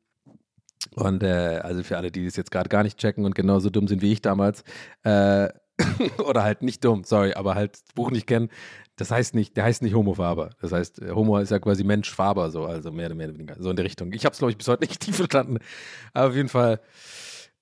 [0.94, 3.86] Und äh, also für alle, die das jetzt gerade gar nicht checken und genauso dumm
[3.88, 4.64] sind wie ich damals,
[5.04, 5.48] äh,
[6.26, 8.50] oder halt nicht dumm, sorry, aber halt das Buch nicht kennen,
[8.98, 10.50] das heißt nicht, der heißt nicht Homo Faber.
[10.60, 13.38] Das heißt, äh, Homo ist ja quasi Mensch Faber, so, also mehr oder mehr, oder
[13.38, 14.12] weniger, so in der Richtung.
[14.12, 15.58] Ich habe es, glaube ich, bis heute nicht tief verstanden.
[16.12, 16.80] Aber auf jeden Fall,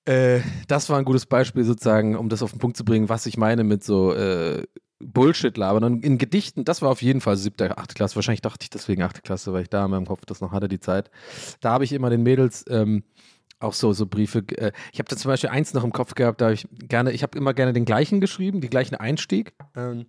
[0.05, 3.25] äh, das war ein gutes Beispiel sozusagen, um das auf den Punkt zu bringen, was
[3.27, 4.63] ich meine mit so äh,
[4.99, 5.83] Bullshit labern.
[5.83, 8.15] Und in Gedichten, das war auf jeden Fall siebte, achte Klasse.
[8.15, 10.67] Wahrscheinlich dachte ich deswegen achte Klasse, weil ich da in meinem Kopf das noch hatte,
[10.67, 11.11] die Zeit.
[11.61, 13.03] Da habe ich immer den Mädels ähm,
[13.59, 14.39] auch so, so Briefe.
[14.57, 17.11] Äh, ich habe da zum Beispiel eins noch im Kopf gehabt, da habe ich gerne,
[17.11, 19.53] ich habe immer gerne den gleichen geschrieben, die gleichen Einstieg.
[19.75, 20.07] Ähm,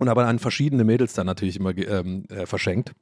[0.00, 2.92] und aber an verschiedene Mädels dann natürlich immer ähm, äh, verschenkt.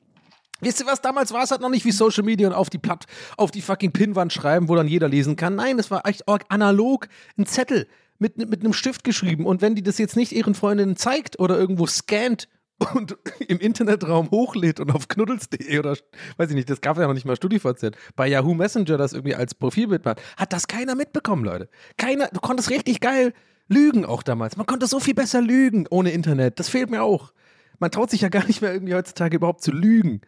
[0.60, 2.78] Wisst ihr was, damals war es halt noch nicht wie Social Media und auf die
[2.78, 3.06] Platt,
[3.36, 5.54] auf die fucking Pinnwand schreiben, wo dann jeder lesen kann.
[5.54, 7.08] Nein, es war echt analog,
[7.38, 7.86] ein Zettel
[8.18, 9.46] mit, mit einem Stift geschrieben.
[9.46, 12.48] Und wenn die das jetzt nicht ihren Freundinnen zeigt oder irgendwo scannt
[12.94, 15.96] und im Internetraum hochlädt und auf knuddels.de oder
[16.36, 19.36] weiß ich nicht, das gab ja noch nicht mal StudiVZ, bei Yahoo Messenger das irgendwie
[19.36, 21.68] als Profilbild macht, hat das keiner mitbekommen, Leute.
[21.96, 23.32] Keiner, du konntest richtig geil
[23.68, 24.56] lügen auch damals.
[24.56, 26.58] Man konnte so viel besser lügen ohne Internet.
[26.58, 27.32] Das fehlt mir auch.
[27.78, 30.20] Man traut sich ja gar nicht mehr irgendwie heutzutage überhaupt zu lügen.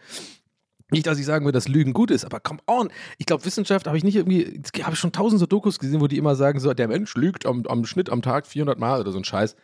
[0.92, 2.90] Nicht, dass ich sagen will, dass Lügen gut ist, aber come on.
[3.18, 6.08] Ich glaube, Wissenschaft habe ich nicht irgendwie, habe ich schon tausend so Dokus gesehen, wo
[6.08, 9.12] die immer sagen, so, der Mensch lügt am, am Schnitt am Tag 400 Mal oder
[9.12, 9.54] so ein Scheiß.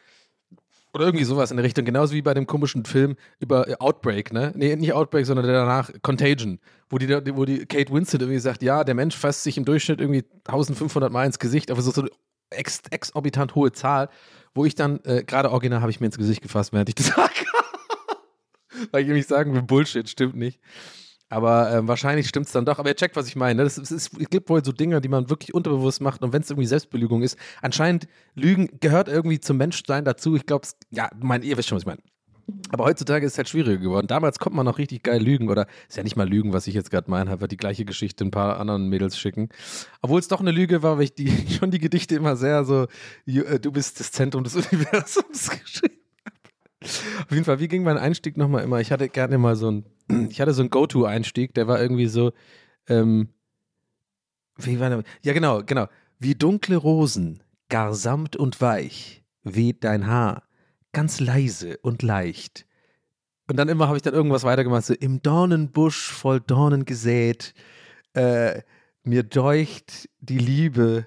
[0.94, 1.84] Oder irgendwie sowas in der Richtung.
[1.84, 4.52] Genauso wie bei dem komischen Film über äh, Outbreak, ne?
[4.56, 6.58] Nee, nicht Outbreak, sondern der danach, Contagion.
[6.88, 10.00] Wo die, wo die Kate Winslet irgendwie sagt, ja, der Mensch fasst sich im Durchschnitt
[10.00, 12.10] irgendwie 1500 Mal ins Gesicht, aber so, so eine
[12.50, 14.08] ex, exorbitant hohe Zahl,
[14.54, 17.06] wo ich dann, äh, gerade original habe ich mir ins Gesicht gefasst, während ich das
[17.16, 17.32] sage.
[18.90, 20.60] Weil ich nämlich sagen will, Bullshit, stimmt nicht.
[21.28, 22.78] Aber ähm, wahrscheinlich stimmt es dann doch.
[22.78, 23.56] Aber ihr checkt, was ich meine.
[23.56, 23.64] ne?
[23.64, 26.22] Das ist, es gibt wohl so Dinge, die man wirklich unterbewusst macht.
[26.22, 30.36] Und wenn es irgendwie Selbstbelügung ist, anscheinend Lügen gehört irgendwie zum Menschsein dazu.
[30.36, 32.02] Ich glaube, ja, mein, ihr wisst schon, was ich meine.
[32.70, 34.06] Aber heutzutage ist es halt schwieriger geworden.
[34.06, 35.48] Damals konnte man noch richtig geil lügen.
[35.48, 38.24] Oder ist ja nicht mal lügen, was ich jetzt gerade meine, aber die gleiche Geschichte
[38.24, 39.48] ein paar anderen Mädels schicken.
[40.02, 42.86] Obwohl es doch eine Lüge war, weil ich die, schon die Gedichte immer sehr so,
[43.26, 45.96] äh, du bist das Zentrum des Universums geschrieben
[46.82, 48.80] auf jeden Fall, wie ging mein Einstieg nochmal immer?
[48.80, 49.84] Ich hatte gerne mal so ein,
[50.30, 52.32] ich hatte so einen Go-To-Einstieg, der war irgendwie so,
[52.88, 53.28] ähm,
[54.56, 55.02] wie war der?
[55.22, 55.86] Ja, genau, genau.
[56.18, 60.44] Wie dunkle Rosen, gar samt und weich, weht dein Haar,
[60.96, 62.64] ganz leise und leicht.
[63.48, 67.52] Und dann immer habe ich dann irgendwas weitergemacht, so im Dornenbusch voll Dornen gesät,
[68.14, 68.62] äh,
[69.02, 71.06] mir deucht die Liebe,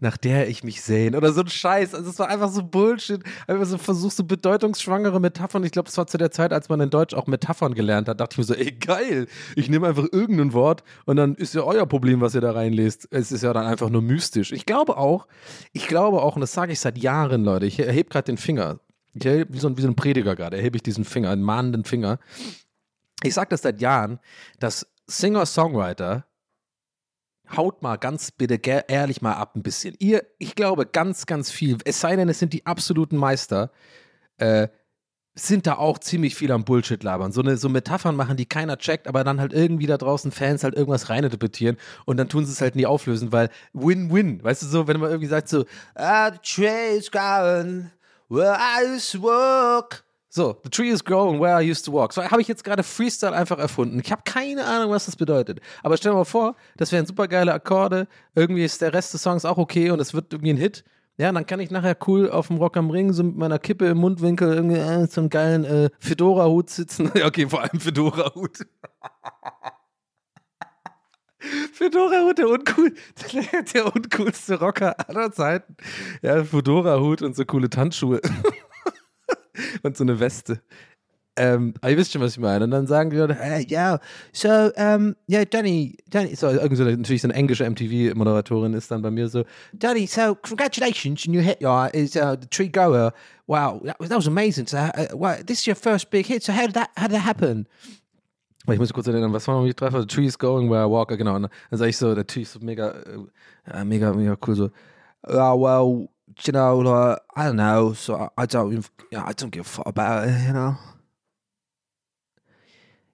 [0.00, 1.16] nach der ich mich sehne.
[1.16, 1.94] Oder so ein Scheiß.
[1.94, 3.22] Also es war einfach so Bullshit.
[3.46, 5.62] Einfach so versuchst so bedeutungsschwangere Metaphern.
[5.62, 8.20] Ich glaube, es war zu der Zeit, als man in Deutsch auch Metaphern gelernt hat.
[8.20, 9.28] Dachte ich mir so, ey, geil.
[9.54, 13.06] Ich nehme einfach irgendein Wort und dann ist ja euer Problem, was ihr da reinlest.
[13.12, 14.50] Es ist ja dann einfach nur mystisch.
[14.50, 15.28] Ich glaube auch,
[15.72, 18.80] ich glaube auch, und das sage ich seit Jahren, Leute, ich erhebe gerade den Finger.
[19.14, 22.18] Wie so, ein- wie so ein Prediger gerade, erhebe ich diesen Finger, einen mahnenden Finger.
[23.22, 24.20] Ich sage das seit Jahren,
[24.60, 26.24] dass Singer-Songwriter
[27.56, 28.56] haut mal ganz bitte
[28.88, 29.94] ehrlich mal ab ein bisschen.
[29.98, 33.70] Ihr, ich glaube ganz, ganz viel, es sei denn, es sind die absoluten Meister,
[34.36, 34.68] äh,
[35.34, 37.30] sind da auch ziemlich viel am Bullshit labern.
[37.32, 40.64] So eine so Metaphern machen, die keiner checkt, aber dann halt irgendwie da draußen Fans
[40.64, 44.66] halt irgendwas reininterpretieren und dann tun sie es halt nie auflösen, weil Win-Win, weißt du
[44.66, 46.38] so, wenn man irgendwie sagt so, ah, the
[46.96, 47.90] is growing
[48.28, 50.04] where I used to walk.
[50.30, 52.12] So, the tree is growing where I used to walk.
[52.12, 54.00] So habe ich jetzt gerade Freestyle einfach erfunden.
[54.04, 55.60] Ich habe keine Ahnung, was das bedeutet.
[55.82, 58.06] Aber stell dir mal vor, das wären super geile Akkorde.
[58.34, 60.84] Irgendwie ist der Rest des Songs auch okay und es wird irgendwie ein Hit.
[61.16, 63.86] Ja, dann kann ich nachher cool auf dem Rock am Ring so mit meiner Kippe
[63.86, 67.10] im Mundwinkel irgendwie äh, so einen geilen äh, Fedora-Hut sitzen.
[67.24, 68.66] Okay, vor allem Fedora-Hut.
[71.72, 72.94] Fedora-Hut, der uncool,
[73.74, 75.76] der, uncoolste Rocker aller Zeiten.
[76.22, 78.20] Ja, Fedora-Hut und so coole Tanzschuhe.
[79.82, 80.60] und so eine Weste.
[81.38, 82.64] Ähm, aber ihr wisst schon, was ich meine.
[82.64, 84.00] Und dann sagen die Leute, hey, yeah,
[84.32, 89.02] so, um, yeah, Danny, Danny, so, irgend so, natürlich so eine englische MTV-Moderatorin ist dann
[89.02, 93.12] bei mir so, Danny, so, congratulations, and your hit, yeah, is uh, the Tree Goer.
[93.46, 94.66] Wow, that was, that was amazing.
[94.66, 96.42] So, uh, wow, this is your first big hit.
[96.42, 97.68] So, how did that, how did that happen?
[98.70, 100.00] Ich muss kurz erinnern, was war noch, wie ich treffe?
[100.00, 101.36] The tree is going where I walk, genau.
[101.36, 102.90] Und dann sage ich so, der Tree ist so mega,
[103.66, 104.70] äh, mega, mega cool, so,
[105.28, 106.08] yeah, well,
[106.44, 109.62] you know, like, I don't know, so I, I don't, even- yeah, I don't give
[109.62, 110.76] a fuck about it, you know.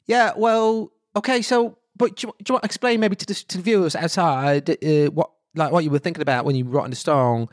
[0.06, 3.34] Yeah, well, okay, so but do you, do you want to explain maybe to the,
[3.34, 6.72] to the viewers outside uh, what like what you were thinking about when you were
[6.72, 7.48] writing the song?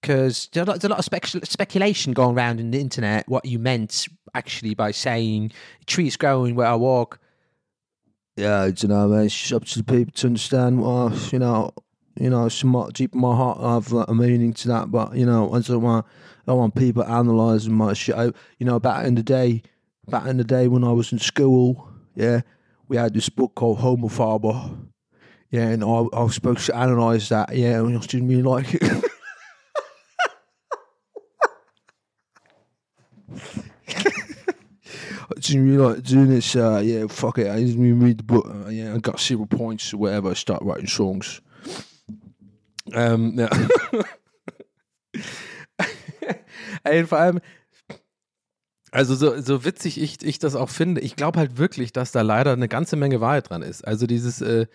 [0.00, 3.26] Because there's, a lot- there's a lot of spec- speculation going around in the internet
[3.28, 5.50] what you meant actually by saying
[5.86, 7.18] trees growing where I walk.
[8.36, 9.26] Yeah, I don't know, man.
[9.26, 11.70] It's up to the people to understand what I, you know,
[12.18, 14.90] you know, some deep in my heart, I have like, a meaning to that.
[14.90, 18.14] But you know, I don't want, I don't want people analysing my shit.
[18.14, 18.26] I,
[18.58, 19.62] you know, back in the day,
[20.06, 22.42] back in the day when I was in school, yeah,
[22.88, 24.76] we had this book called Homophobia.
[25.50, 27.56] Yeah, and I, I was supposed to analyse that.
[27.56, 28.82] Yeah, and I didn't really like it.
[35.30, 36.54] I didn't really like doing this.
[36.54, 37.48] Uh, yeah, fuck it.
[37.48, 38.46] I didn't even read the book.
[38.46, 40.30] Uh, yeah, I got zero points or whatever.
[40.30, 41.42] I start writing songs.
[42.92, 43.48] Ähm, ja.
[46.84, 47.40] Ey, vor allem,
[48.92, 52.22] also so, so witzig ich, ich das auch finde, ich glaube halt wirklich, dass da
[52.22, 53.86] leider eine ganze Menge Wahrheit dran ist.
[53.86, 54.66] Also dieses, äh,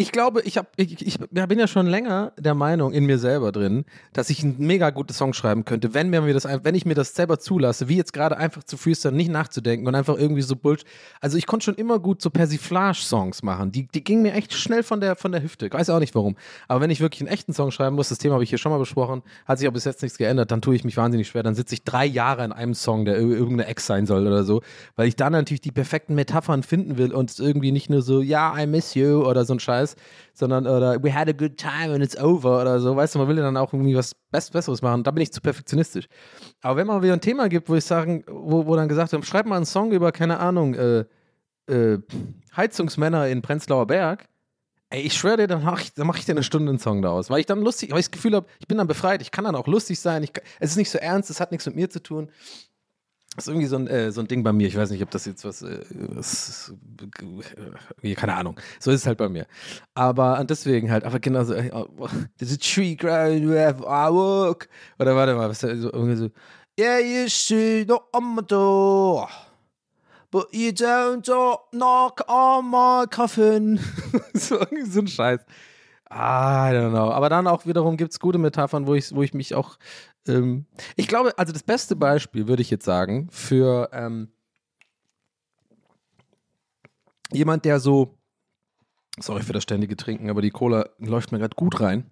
[0.00, 3.50] ich glaube, ich, hab, ich, ich bin ja schon länger der Meinung in mir selber
[3.50, 6.94] drin, dass ich einen mega guten Song schreiben könnte, wenn, mir das, wenn ich mir
[6.94, 10.54] das selber zulasse, wie jetzt gerade einfach zu freestylen, nicht nachzudenken und einfach irgendwie so
[10.54, 10.86] Bullshit.
[11.20, 13.72] Also ich konnte schon immer gut so Persiflage-Songs machen.
[13.72, 15.66] Die, die gingen mir echt schnell von der, von der Hüfte.
[15.66, 16.36] Ich weiß auch nicht warum.
[16.68, 18.70] Aber wenn ich wirklich einen echten Song schreiben muss, das Thema habe ich hier schon
[18.70, 21.42] mal besprochen, hat sich auch bis jetzt nichts geändert, dann tue ich mich wahnsinnig schwer.
[21.42, 24.44] Dann sitze ich drei Jahre in einem Song, der ir- irgendeine Ex sein soll oder
[24.44, 24.62] so,
[24.94, 28.56] weil ich dann natürlich die perfekten Metaphern finden will und irgendwie nicht nur so, ja,
[28.56, 29.87] I miss you oder so ein Scheiß,
[30.34, 32.96] sondern oder we had a good time and it's over oder so.
[32.96, 35.04] Weißt du, man will ja dann auch irgendwie was Best Besseres machen.
[35.04, 36.06] Da bin ich zu perfektionistisch.
[36.62, 39.24] Aber wenn man wieder ein Thema gibt, wo ich sagen, wo, wo dann gesagt wird,
[39.24, 41.04] schreib mal einen Song über, keine Ahnung, äh,
[41.66, 41.98] äh,
[42.56, 44.28] Heizungsmänner in Prenzlauer Berg,
[44.90, 47.28] Ey, ich schwöre dir, dann mache ich, mach ich dir eine Stunde einen Song daraus,
[47.28, 49.44] weil ich dann lustig, weil ich das Gefühl habe, ich bin dann befreit, ich kann
[49.44, 51.90] dann auch lustig sein, ich, es ist nicht so ernst, es hat nichts mit mir
[51.90, 52.30] zu tun.
[53.38, 54.66] Das ist irgendwie so ein, äh, so ein Ding bei mir.
[54.66, 56.74] Ich weiß nicht, ob das jetzt was, äh, was
[58.02, 58.58] äh, keine Ahnung.
[58.80, 59.46] So ist es halt bei mir.
[59.94, 64.68] Aber deswegen halt, aber genauso, äh, oh, there's a tree growing where I walk.
[64.98, 66.30] Oder warte mal, was so, irgendwie so,
[66.76, 69.28] yeah, you see knock on my door.
[70.32, 71.24] But you don't
[71.70, 73.78] knock on my coffin.
[74.34, 75.42] so, irgendwie so ein Scheiß.
[76.10, 77.10] I don't know.
[77.10, 79.78] Aber dann auch wiederum gibt es gute Metaphern, wo ich, wo ich mich auch.
[80.26, 80.66] Ähm,
[80.96, 84.28] ich glaube, also das beste Beispiel würde ich jetzt sagen für ähm,
[87.32, 88.14] jemand, der so.
[89.20, 92.08] Sorry für das ständige Trinken, aber die Cola läuft mir gerade gut rein.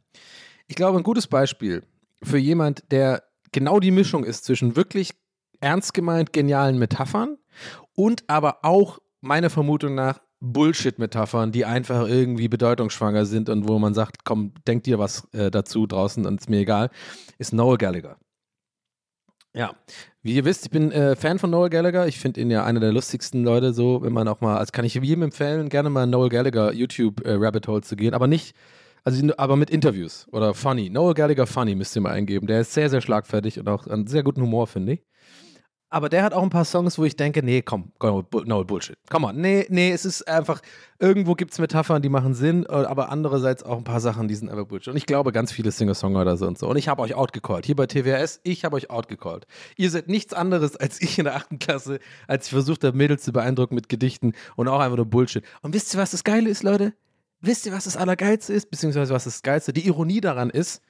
[0.66, 1.84] Ich glaube, ein gutes Beispiel
[2.20, 5.14] für jemand, der genau die Mischung ist zwischen wirklich
[5.60, 7.38] ernst gemeint genialen Metaphern
[7.94, 13.94] und aber auch meiner Vermutung nach Bullshit-Metaphern, die einfach irgendwie bedeutungsschwanger sind und wo man
[13.94, 16.90] sagt, komm, denk dir was äh, dazu draußen und ist mir egal,
[17.38, 18.18] ist Noel Gallagher.
[19.54, 19.74] Ja,
[20.22, 22.06] wie ihr wisst, ich bin äh, Fan von Noel Gallagher.
[22.06, 24.84] Ich finde ihn ja einer der lustigsten Leute, so, wenn man auch mal, also kann
[24.84, 28.54] ich jedem empfehlen, gerne mal Noel Gallagher YouTube äh, Rabbit Hole zu gehen, aber nicht,
[29.02, 30.90] also aber mit Interviews oder funny.
[30.90, 32.46] Noel Gallagher funny müsst ihr mal eingeben.
[32.46, 35.06] Der ist sehr, sehr schlagfertig und auch einen sehr guten Humor, finde ich.
[35.88, 38.96] Aber der hat auch ein paar Songs, wo ich denke, nee, komm, no, Bullshit.
[39.08, 40.60] Come on, nee, nee, es ist einfach,
[40.98, 44.34] irgendwo gibt es Metaphern, die machen Sinn, äh, aber andererseits auch ein paar Sachen, die
[44.34, 44.88] sind einfach Bullshit.
[44.88, 46.68] Und ich glaube, ganz viele Singer-Songwriter sind so.
[46.68, 47.66] Und ich habe euch outgecallt.
[47.66, 49.46] Hier bei TWS, ich habe euch outgecallt.
[49.76, 53.22] Ihr seid nichts anderes als ich in der achten Klasse, als ich versucht habe, Mädels
[53.22, 55.44] zu beeindrucken mit Gedichten und auch einfach nur Bullshit.
[55.62, 56.94] Und wisst ihr, was das Geile ist, Leute?
[57.40, 58.70] Wisst ihr, was das Allergeilste ist?
[58.70, 59.72] Beziehungsweise was das Geilste?
[59.72, 60.82] Die Ironie daran ist,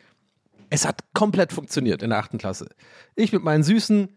[0.71, 2.69] es hat komplett funktioniert in der achten Klasse.
[3.15, 4.09] Ich mit meinen süßen,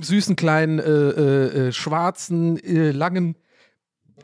[0.00, 3.36] süßen kleinen, äh, äh, äh, schwarzen, äh, langen,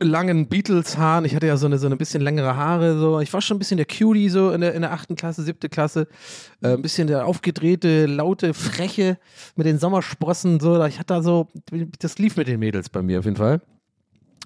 [0.01, 1.25] langen Beatles-Haaren.
[1.25, 2.99] Ich hatte ja so eine, so eine bisschen längere Haare.
[2.99, 3.21] So.
[3.21, 5.69] Ich war schon ein bisschen der Cutie so in der, in der achten Klasse, siebte
[5.69, 6.09] Klasse.
[6.63, 9.19] Äh, ein bisschen der aufgedrehte, laute, freche
[9.57, 10.61] mit den Sommersprossen.
[10.61, 10.85] So.
[10.85, 11.49] Ich hatte da so,
[11.99, 13.61] das lief mit den Mädels bei mir auf jeden Fall.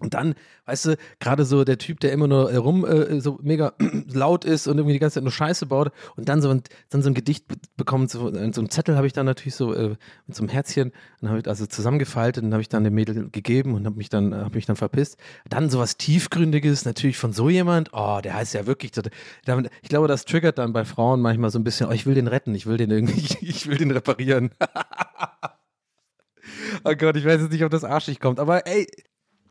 [0.00, 0.34] Und dann,
[0.66, 3.72] weißt du, gerade so der Typ, der immer nur äh, rum äh, so mega
[4.12, 7.02] laut ist und irgendwie die ganze Zeit nur Scheiße baut und dann so ein, dann
[7.02, 9.74] so ein Gedicht be bekommt, so, in so einem Zettel habe ich dann natürlich so
[9.74, 12.94] äh, mit so einem Herzchen, dann habe ich also zusammengefaltet und habe ich dann dem
[12.94, 15.16] Mädel gegeben und habe mich dann habe mich dann verpisst.
[15.48, 20.24] Dann sowas tiefgründiges natürlich von so jemand, oh, der heißt ja wirklich, ich glaube, das
[20.24, 22.76] triggert dann bei Frauen manchmal so ein bisschen, oh, ich will den retten, ich will
[22.76, 24.50] den irgendwie, ich will den reparieren.
[26.84, 28.86] oh Gott, ich weiß jetzt nicht, ob das arschig kommt, aber ey,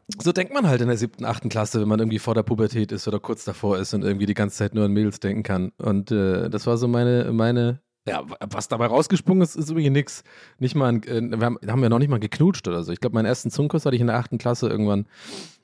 [0.08, 2.92] so denkt man halt in der siebten, achten Klasse, wenn man irgendwie vor der Pubertät
[2.92, 5.72] ist oder kurz davor ist und irgendwie die ganze Zeit nur an Mädels denken kann.
[5.78, 10.24] Und äh, das war so meine, meine, ja, was dabei rausgesprungen ist, ist übrigens nichts.
[10.60, 12.94] Nicht mal, ein, äh, wir haben, haben ja noch nicht mal geknutscht oder so.
[12.94, 15.08] Ich glaube, meinen ersten Zungenkuss hatte ich in der achten Klasse irgendwann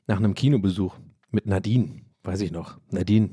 [0.07, 0.95] nach einem Kinobesuch
[1.31, 2.77] mit Nadine, weiß ich noch.
[2.91, 3.29] Nadine.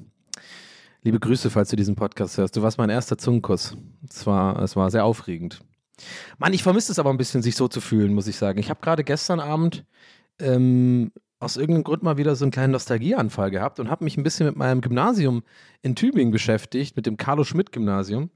[1.02, 2.56] Liebe Grüße, falls du diesen Podcast hörst.
[2.56, 3.76] Du warst mein erster Zungenkuss.
[4.08, 5.60] Es war, es war sehr aufregend.
[6.38, 8.58] Mann, ich vermisse es aber ein bisschen, sich so zu fühlen, muss ich sagen.
[8.58, 9.84] Ich habe gerade gestern Abend
[10.40, 14.22] ähm, aus irgendeinem Grund mal wieder so einen kleinen Nostalgieanfall gehabt und habe mich ein
[14.22, 15.42] bisschen mit meinem Gymnasium
[15.83, 18.31] in Tübingen beschäftigt, mit dem Carlo-Schmidt-Gymnasium.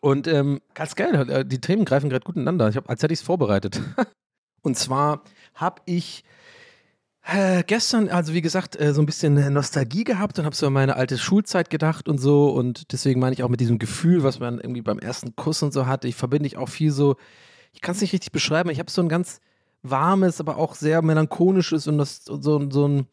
[0.00, 3.12] Und ähm, ganz geil, äh, die Themen greifen gerade gut ineinander, ich hab, als hätte
[3.12, 3.80] ich es vorbereitet.
[4.62, 6.24] und zwar habe ich
[7.26, 10.72] äh, gestern, also wie gesagt, äh, so ein bisschen Nostalgie gehabt und habe so an
[10.72, 12.48] meine alte Schulzeit gedacht und so.
[12.50, 15.72] Und deswegen meine ich auch mit diesem Gefühl, was man irgendwie beim ersten Kuss und
[15.72, 16.08] so hatte.
[16.08, 17.16] Ich verbinde ich auch viel so,
[17.72, 19.40] ich kann es nicht richtig beschreiben, ich habe so ein ganz
[19.84, 23.06] warmes, aber auch sehr melancholisches und das, so, so ein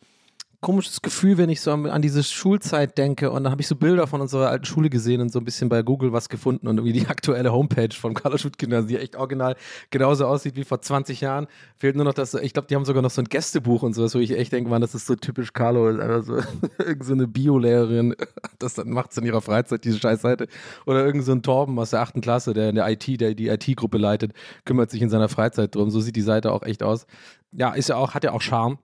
[0.61, 3.31] komisches Gefühl, wenn ich so an, an diese Schulzeit denke.
[3.31, 5.69] Und dann habe ich so Bilder von unserer alten Schule gesehen und so ein bisschen
[5.69, 9.15] bei Google was gefunden und irgendwie die aktuelle Homepage vom Carlo Schmidt Gymnasium, die echt
[9.15, 9.55] original
[9.89, 11.47] genauso aussieht wie vor 20 Jahren.
[11.77, 14.13] Fehlt nur noch das, ich glaube, die haben sogar noch so ein Gästebuch und sowas,
[14.13, 16.37] wo ich echt denke, man, das ist so typisch Carlo, einfach so,
[16.77, 18.15] irgend so eine Biolehrerin,
[18.59, 20.47] das dann macht in ihrer Freizeit, diese scheiß Seite.
[20.85, 23.97] Oder irgend so Torben aus der achten Klasse, der in der IT, der die IT-Gruppe
[23.97, 25.89] leitet, kümmert sich in seiner Freizeit drum.
[25.89, 27.07] So sieht die Seite auch echt aus.
[27.51, 28.77] Ja, ist ja auch, hat ja auch Charme.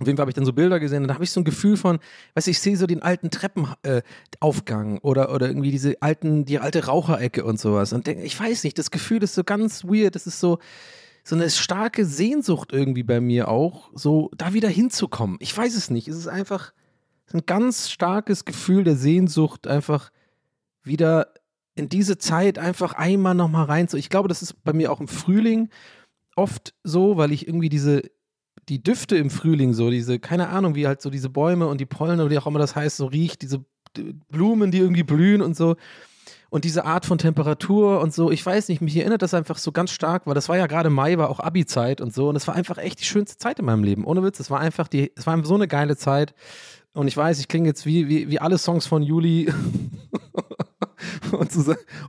[0.00, 1.44] Auf jeden Fall habe ich dann so Bilder gesehen und da habe ich so ein
[1.44, 2.00] Gefühl von,
[2.34, 6.58] weißt du, ich sehe so den alten Treppenaufgang äh, oder, oder irgendwie diese alten, die
[6.58, 10.16] alte Raucherecke und sowas und denke, ich weiß nicht, das Gefühl ist so ganz weird,
[10.16, 10.58] das ist so,
[11.22, 15.36] so eine starke Sehnsucht irgendwie bei mir auch, so da wieder hinzukommen.
[15.38, 16.72] Ich weiß es nicht, es ist einfach
[17.32, 20.10] ein ganz starkes Gefühl der Sehnsucht, einfach
[20.82, 21.32] wieder
[21.76, 23.96] in diese Zeit einfach einmal nochmal rein zu.
[23.96, 25.70] Ich glaube, das ist bei mir auch im Frühling
[26.36, 28.02] oft so, weil ich irgendwie diese
[28.68, 31.86] die Düfte im Frühling so, diese, keine Ahnung, wie halt so diese Bäume und die
[31.86, 33.64] Pollen oder wie auch immer das heißt, so riecht, diese
[34.30, 35.76] Blumen, die irgendwie blühen und so.
[36.50, 39.72] Und diese Art von Temperatur und so, ich weiß nicht, mich erinnert das einfach so
[39.72, 42.28] ganz stark, weil das war ja gerade Mai, war auch Abi-Zeit und so.
[42.28, 44.04] Und es war einfach echt die schönste Zeit in meinem Leben.
[44.04, 46.32] Ohne Witz, es war einfach die, es war so eine geile Zeit.
[46.92, 49.52] Und ich weiß, ich klinge jetzt wie, wie, wie alle Songs von Juli
[51.32, 51.50] und,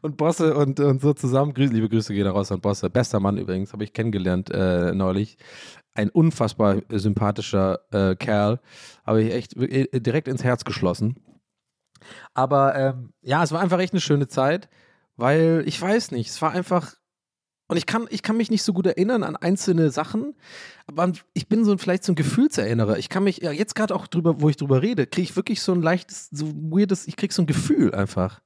[0.02, 1.54] und Bosse und, und so zusammen.
[1.56, 2.91] Liebe Grüße gehen raus an Bosse.
[2.91, 5.38] Bester Mann übrigens, habe ich kennengelernt äh, neulich
[5.95, 8.60] ein unfassbar sympathischer äh, Kerl.
[9.05, 11.15] Habe ich echt äh, direkt ins Herz geschlossen.
[12.34, 14.69] Aber ähm, ja, es war einfach echt eine schöne Zeit,
[15.15, 16.93] weil ich weiß nicht, es war einfach.
[17.67, 20.36] Und ich kann, ich kann mich nicht so gut erinnern an einzelne Sachen,
[20.86, 22.99] aber ich bin so ein, vielleicht so ein Gefühlserinnerer.
[22.99, 25.62] Ich kann mich, ja, jetzt gerade auch drüber, wo ich drüber rede, kriege ich wirklich
[25.62, 28.41] so ein leichtes, so weirdes, ich kriege so ein Gefühl einfach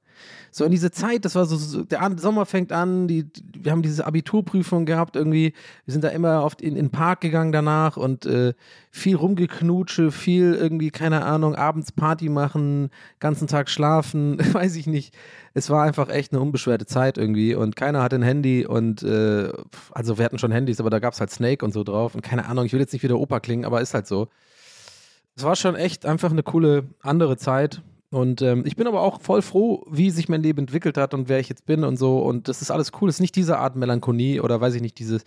[0.52, 3.82] so in diese Zeit, das war so, so der Sommer fängt an, die, wir haben
[3.82, 5.54] diese Abiturprüfung gehabt irgendwie,
[5.84, 8.54] wir sind da immer oft in, in den Park gegangen danach und äh,
[8.90, 15.14] viel rumgeknutsche, viel irgendwie, keine Ahnung, abends Party machen, ganzen Tag schlafen, weiß ich nicht.
[15.54, 19.52] Es war einfach echt eine unbeschwerte Zeit irgendwie und keiner hatte ein Handy und äh,
[19.92, 22.22] also wir hatten schon Handys, aber da gab es halt Snake und so drauf und
[22.22, 24.28] keine Ahnung, ich will jetzt nicht wieder Opa klingen, aber ist halt so.
[25.36, 29.20] Es war schon echt einfach eine coole andere Zeit und ähm, ich bin aber auch
[29.20, 32.18] voll froh, wie sich mein Leben entwickelt hat und wer ich jetzt bin und so.
[32.18, 33.08] Und das ist alles cool.
[33.08, 35.22] Es ist nicht diese Art Melancholie oder weiß ich nicht, dieses,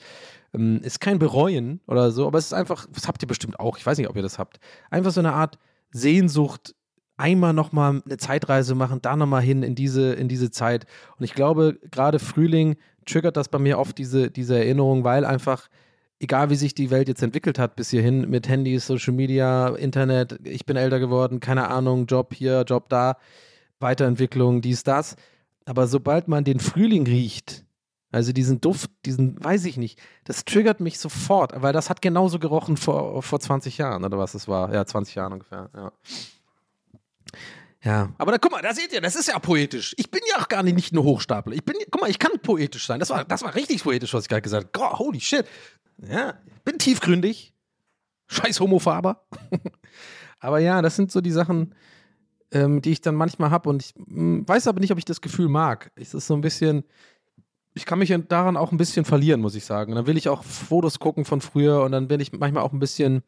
[0.54, 3.78] ähm, ist kein Bereuen oder so, aber es ist einfach, das habt ihr bestimmt auch,
[3.78, 4.60] ich weiß nicht, ob ihr das habt.
[4.92, 5.60] Einfach so eine Art
[5.92, 6.76] Sehnsucht,
[7.16, 10.86] einmal nochmal eine Zeitreise machen, da nochmal hin in diese, in diese Zeit.
[11.18, 15.70] Und ich glaube, gerade Frühling triggert das bei mir oft diese, diese Erinnerung, weil einfach
[16.24, 20.40] egal wie sich die Welt jetzt entwickelt hat bis hierhin mit Handys, Social Media, Internet,
[20.44, 23.18] ich bin älter geworden, keine Ahnung, Job hier, Job da,
[23.80, 25.16] Weiterentwicklung, dies, das.
[25.66, 27.66] Aber sobald man den Frühling riecht,
[28.12, 32.40] also diesen Duft, diesen, weiß ich nicht, das triggert mich sofort, weil das hat genauso
[32.40, 34.74] gerochen vor, vor 20 Jahren oder was es war.
[34.74, 35.92] Ja, 20 Jahren ungefähr, ja.
[37.84, 39.94] Ja, aber da, guck mal, da seht ihr, das ist ja poetisch.
[39.98, 41.54] Ich bin ja auch gar nicht, nicht nur Hochstapler.
[41.54, 43.00] Ich bin, guck mal, ich kann poetisch sein.
[43.00, 44.98] Das war, das war richtig poetisch, was ich gerade gesagt habe.
[45.00, 45.46] Holy shit.
[45.98, 47.54] Ja, bin tiefgründig.
[48.28, 49.26] Scheiß Homofaber.
[50.40, 51.76] aber ja, das sind so die Sachen,
[52.52, 55.06] ähm, die ich dann manchmal habe und ich mh, hm, weiß aber nicht, ob ich
[55.06, 55.92] das Gefühl mag.
[55.96, 56.86] Es ist so ein bisschen,
[57.74, 59.92] ich kann mich daran auch ein bisschen verlieren, muss ich sagen.
[59.92, 62.72] Und dann will ich auch Fotos gucken von früher und dann bin ich manchmal auch
[62.72, 63.24] ein bisschen,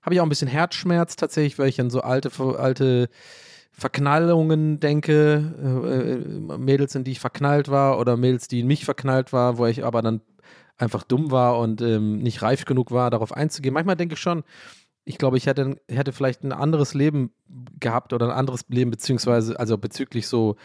[0.00, 3.10] habe ich auch ein bisschen Herzschmerz tatsächlich, weil ich an so alte, alte
[3.78, 8.84] Verknallungen denke, äh, äh, Mädels, in die ich verknallt war oder Mädels, die in mich
[8.84, 10.20] verknallt war, wo ich aber dann
[10.76, 13.72] einfach dumm war und ähm, nicht reif genug war, darauf einzugehen.
[13.72, 14.42] Manchmal denke ich schon,
[15.04, 17.30] ich glaube, ich hätte, hätte vielleicht ein anderes Leben
[17.78, 20.56] gehabt oder ein anderes Leben, beziehungsweise, also bezüglich so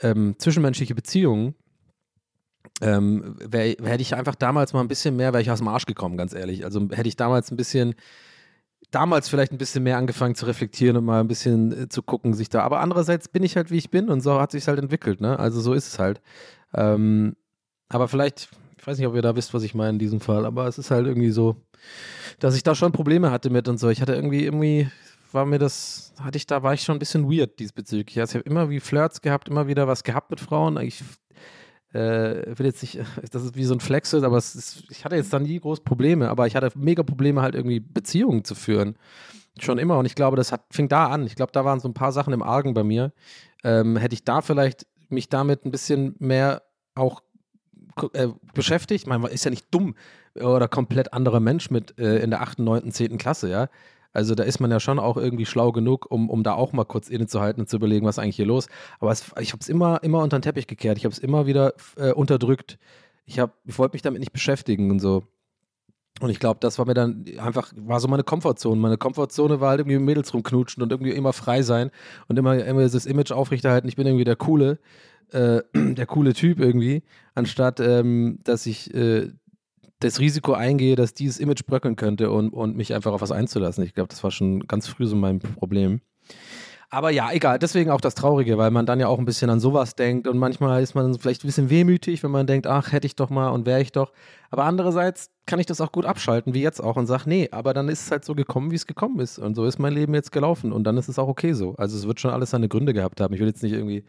[0.00, 1.54] ähm, zwischenmenschliche Beziehungen.
[2.82, 5.86] Ähm, wär, hätte ich einfach damals mal ein bisschen mehr, wäre ich aus dem Arsch
[5.86, 6.64] gekommen, ganz ehrlich.
[6.64, 7.94] Also hätte ich damals ein bisschen
[8.90, 12.34] damals vielleicht ein bisschen mehr angefangen zu reflektieren und mal ein bisschen äh, zu gucken,
[12.34, 12.62] sich da.
[12.62, 15.38] Aber andererseits bin ich halt, wie ich bin und so hat sich halt entwickelt, ne?
[15.38, 16.20] Also so ist es halt.
[16.74, 17.36] Ähm,
[17.88, 20.44] aber vielleicht, ich weiß nicht, ob ihr da wisst, was ich meine in diesem Fall,
[20.44, 21.56] aber es ist halt irgendwie so,
[22.38, 23.88] dass ich da schon Probleme hatte mit und so.
[23.88, 24.88] Ich hatte irgendwie, irgendwie
[25.32, 28.18] war mir das, hatte ich da, war ich schon ein bisschen weird diesbezüglich.
[28.18, 30.76] Also ich habe immer wie Flirts gehabt, immer wieder was gehabt mit Frauen.
[30.78, 31.04] Ich
[31.92, 32.98] äh, will jetzt nicht,
[33.30, 36.28] das ist wie so ein Flex, aber ist, ich hatte jetzt da nie groß Probleme,
[36.28, 38.96] aber ich hatte mega Probleme halt irgendwie Beziehungen zu führen.
[39.58, 41.26] Schon immer und ich glaube, das hat, fing da an.
[41.26, 43.12] Ich glaube, da waren so ein paar Sachen im Argen bei mir.
[43.64, 46.62] Ähm, hätte ich da vielleicht mich damit ein bisschen mehr
[46.94, 47.22] auch
[48.12, 49.94] äh, beschäftigt, man ist ja nicht dumm
[50.34, 53.18] oder komplett anderer Mensch mit äh, in der 8., 9., 10.
[53.18, 53.68] Klasse, ja.
[54.12, 56.84] Also da ist man ja schon auch irgendwie schlau genug, um, um da auch mal
[56.84, 58.68] kurz innezuhalten und zu überlegen, was eigentlich hier los.
[58.98, 60.98] Aber es, ich habe es immer, immer unter den Teppich gekehrt.
[60.98, 62.78] Ich habe es immer wieder äh, unterdrückt.
[63.24, 65.24] Ich, ich wollte mich damit nicht beschäftigen und so.
[66.20, 68.80] Und ich glaube, das war mir dann einfach, war so meine Komfortzone.
[68.80, 71.90] Meine Komfortzone war halt irgendwie mit Mädels rumknutschen und irgendwie immer frei sein
[72.28, 74.80] und immer, immer dieses Image aufrechterhalten, ich bin irgendwie der coole,
[75.30, 77.02] äh, der coole Typ irgendwie,
[77.34, 79.30] anstatt ähm, dass ich äh,
[80.00, 83.84] das Risiko eingehe, dass dieses Image bröckeln könnte und, und mich einfach auf was einzulassen.
[83.84, 86.00] Ich glaube, das war schon ganz früh so mein Problem.
[86.92, 89.60] Aber ja, egal, deswegen auch das Traurige, weil man dann ja auch ein bisschen an
[89.60, 93.06] sowas denkt und manchmal ist man vielleicht ein bisschen wehmütig, wenn man denkt, ach, hätte
[93.06, 94.12] ich doch mal und wäre ich doch.
[94.50, 97.74] Aber andererseits kann ich das auch gut abschalten, wie jetzt auch, und sage, nee, aber
[97.74, 99.38] dann ist es halt so gekommen, wie es gekommen ist.
[99.38, 101.76] Und so ist mein Leben jetzt gelaufen und dann ist es auch okay so.
[101.76, 103.34] Also es wird schon alles seine Gründe gehabt haben.
[103.34, 104.04] Ich will jetzt nicht irgendwie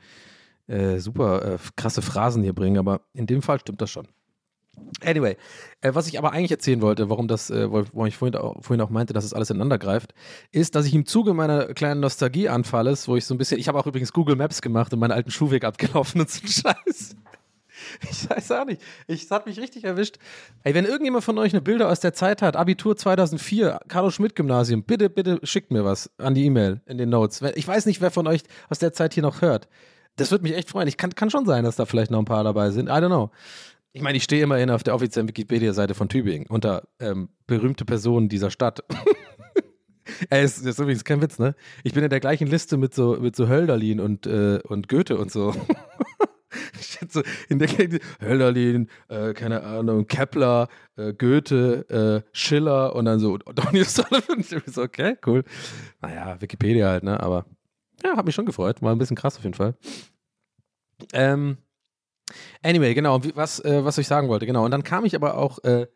[0.65, 4.07] äh, super äh, krasse Phrasen hier bringen, aber in dem Fall stimmt das schon.
[5.03, 5.35] Anyway,
[5.81, 8.81] äh, was ich aber eigentlich erzählen wollte, warum das, äh, warum ich vorhin auch, vorhin
[8.81, 10.13] auch meinte, dass es alles ineinander greift,
[10.51, 13.79] ist, dass ich im Zuge meiner kleinen Nostalgie-Anfalles, wo ich so ein bisschen, ich habe
[13.79, 16.47] auch übrigens Google Maps gemacht und meinen alten Schuhweg abgelaufen und so ein
[16.85, 17.15] Scheiß.
[18.09, 18.81] Ich weiß auch nicht.
[19.07, 20.17] Ich, das hat mich richtig erwischt.
[20.63, 25.09] Ey, wenn irgendjemand von euch eine Bilder aus der Zeit hat, Abitur 2004, Carlo-Schmidt-Gymnasium, bitte,
[25.09, 27.41] bitte schickt mir was an die E-Mail in den Notes.
[27.55, 29.67] Ich weiß nicht, wer von euch aus der Zeit hier noch hört.
[30.15, 30.87] Das würde mich echt freuen.
[30.87, 32.87] Ich kann, kann schon sein, dass da vielleicht noch ein paar dabei sind.
[32.87, 33.31] I don't know.
[33.93, 38.29] Ich meine, ich stehe immerhin auf der offiziellen Wikipedia-Seite von Tübingen unter ähm, berühmte Personen
[38.29, 38.83] dieser Stadt.
[40.29, 41.55] Ey, ist, ist übrigens kein Witz, ne?
[41.83, 45.17] Ich bin in der gleichen Liste mit so, mit so Hölderlin und, äh, und Goethe
[45.17, 45.53] und so.
[46.79, 47.67] ich so in der
[48.21, 54.43] Hölderlin, äh, keine Ahnung, Kepler, äh, Goethe, äh, Schiller und dann so Donny Sullivan.
[54.67, 55.43] So, okay, cool.
[56.01, 57.19] Naja, Wikipedia halt, ne?
[57.19, 57.45] Aber
[58.03, 58.81] ja, hat mich schon gefreut.
[58.81, 59.75] War ein bisschen krass auf jeden Fall.
[61.13, 61.57] Ähm,
[62.63, 64.65] Anyway, genau, was, äh, was ich sagen wollte, genau.
[64.65, 65.87] Und dann kam ich aber auch äh,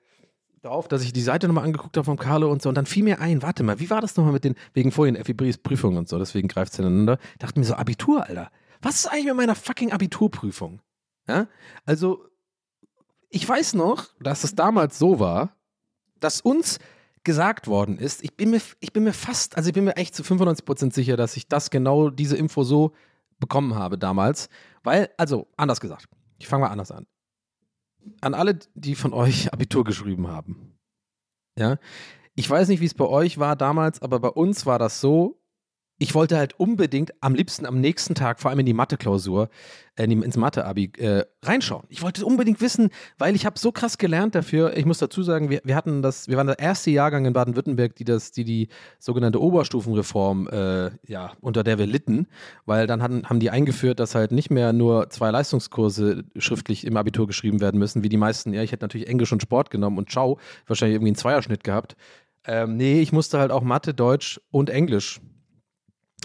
[0.62, 2.70] darauf, dass ich die Seite nochmal angeguckt habe vom Carlo und so.
[2.70, 5.16] Und dann fiel mir ein, warte mal, wie war das nochmal mit den, wegen vorhin
[5.24, 7.18] FIBRIs Prüfungen und so, deswegen greift es ineinander.
[7.40, 8.52] Dachte mir so, Abitur, Alter.
[8.82, 10.82] Was ist eigentlich mit meiner fucking Abiturprüfung?
[11.28, 11.48] Ja?
[11.86, 12.26] Also,
[13.30, 15.56] ich weiß noch, dass es damals so war,
[16.20, 16.80] dass uns
[17.24, 20.16] gesagt worden ist, ich bin mir, ich bin mir fast, also ich bin mir echt
[20.16, 22.94] zu 95% sicher, dass ich das genau, diese Info so
[23.40, 24.50] bekommen habe damals.
[24.84, 26.06] Weil, also, anders gesagt,
[26.38, 27.06] ich fange mal anders an.
[28.22, 30.78] An alle, die von euch Abitur geschrieben haben.
[31.58, 31.78] Ja.
[32.36, 35.42] Ich weiß nicht, wie es bei euch war damals, aber bei uns war das so,
[35.98, 39.50] ich wollte halt unbedingt am liebsten am nächsten Tag, vor allem in die Mathe-Klausur,
[39.96, 41.86] äh, ins Mathe-Abi äh, reinschauen.
[41.88, 44.76] Ich wollte unbedingt wissen, weil ich habe so krass gelernt dafür.
[44.76, 47.96] Ich muss dazu sagen, wir, wir hatten das, wir waren der erste Jahrgang in Baden-Württemberg,
[47.96, 48.68] die das, die die
[49.00, 52.28] sogenannte Oberstufenreform, äh, ja, unter der wir litten,
[52.66, 56.98] weil dann hatten, haben die eingeführt, dass halt nicht mehr nur zwei Leistungskurse schriftlich im
[56.98, 58.54] Abitur geschrieben werden müssen, wie die meisten.
[58.54, 61.96] Ja, ich hätte natürlich Englisch und Sport genommen und ciao, wahrscheinlich irgendwie einen Zweierschnitt gehabt.
[62.48, 65.22] Ähm, nee, ich musste halt auch Mathe, Deutsch und Englisch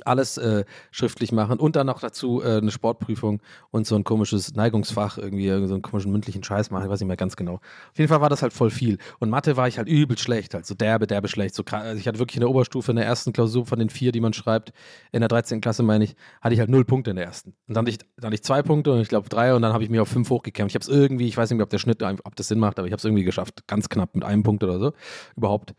[0.05, 4.55] alles äh, schriftlich machen und dann noch dazu äh, eine Sportprüfung und so ein komisches
[4.55, 7.55] Neigungsfach, irgendwie so einen komischen mündlichen Scheiß machen, ich weiß nicht mehr ganz genau.
[7.55, 8.99] Auf jeden Fall war das halt voll viel.
[9.19, 11.55] Und Mathe war ich halt übel schlecht, halt so derbe, derbe schlecht.
[11.55, 14.13] So, also ich hatte wirklich in der Oberstufe in der ersten Klausur von den vier,
[14.13, 14.73] die man schreibt,
[15.13, 15.61] in der 13.
[15.61, 17.51] Klasse meine ich, hatte ich halt null Punkte in der ersten.
[17.69, 19.73] Und dann hatte ich, dann hatte ich zwei Punkte und ich glaube drei und dann
[19.73, 20.73] habe ich mich auf fünf hochgekämpft.
[20.73, 22.79] Ich habe es irgendwie, ich weiß nicht mehr, ob der Schnitt, ob das Sinn macht,
[22.79, 24.93] aber ich habe es irgendwie geschafft, ganz knapp mit einem Punkt oder so,
[25.37, 25.75] überhaupt.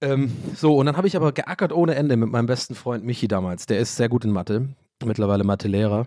[0.00, 3.28] Ähm, so, und dann habe ich aber geackert ohne Ende mit meinem besten Freund Michi
[3.28, 3.66] damals.
[3.66, 4.68] Der ist sehr gut in Mathe,
[5.04, 6.06] mittlerweile Mathelehrer.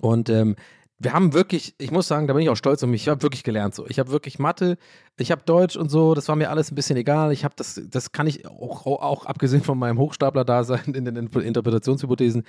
[0.00, 0.56] Und ähm,
[0.98, 3.02] wir haben wirklich, ich muss sagen, da bin ich auch stolz auf mich.
[3.02, 3.86] Ich habe wirklich gelernt so.
[3.86, 4.78] Ich habe wirklich Mathe,
[5.18, 6.14] ich habe Deutsch und so.
[6.14, 7.32] Das war mir alles ein bisschen egal.
[7.32, 12.44] Ich habe das, das kann ich auch, auch abgesehen von meinem Hochstapler-Dasein in den Interpretationshypothesen,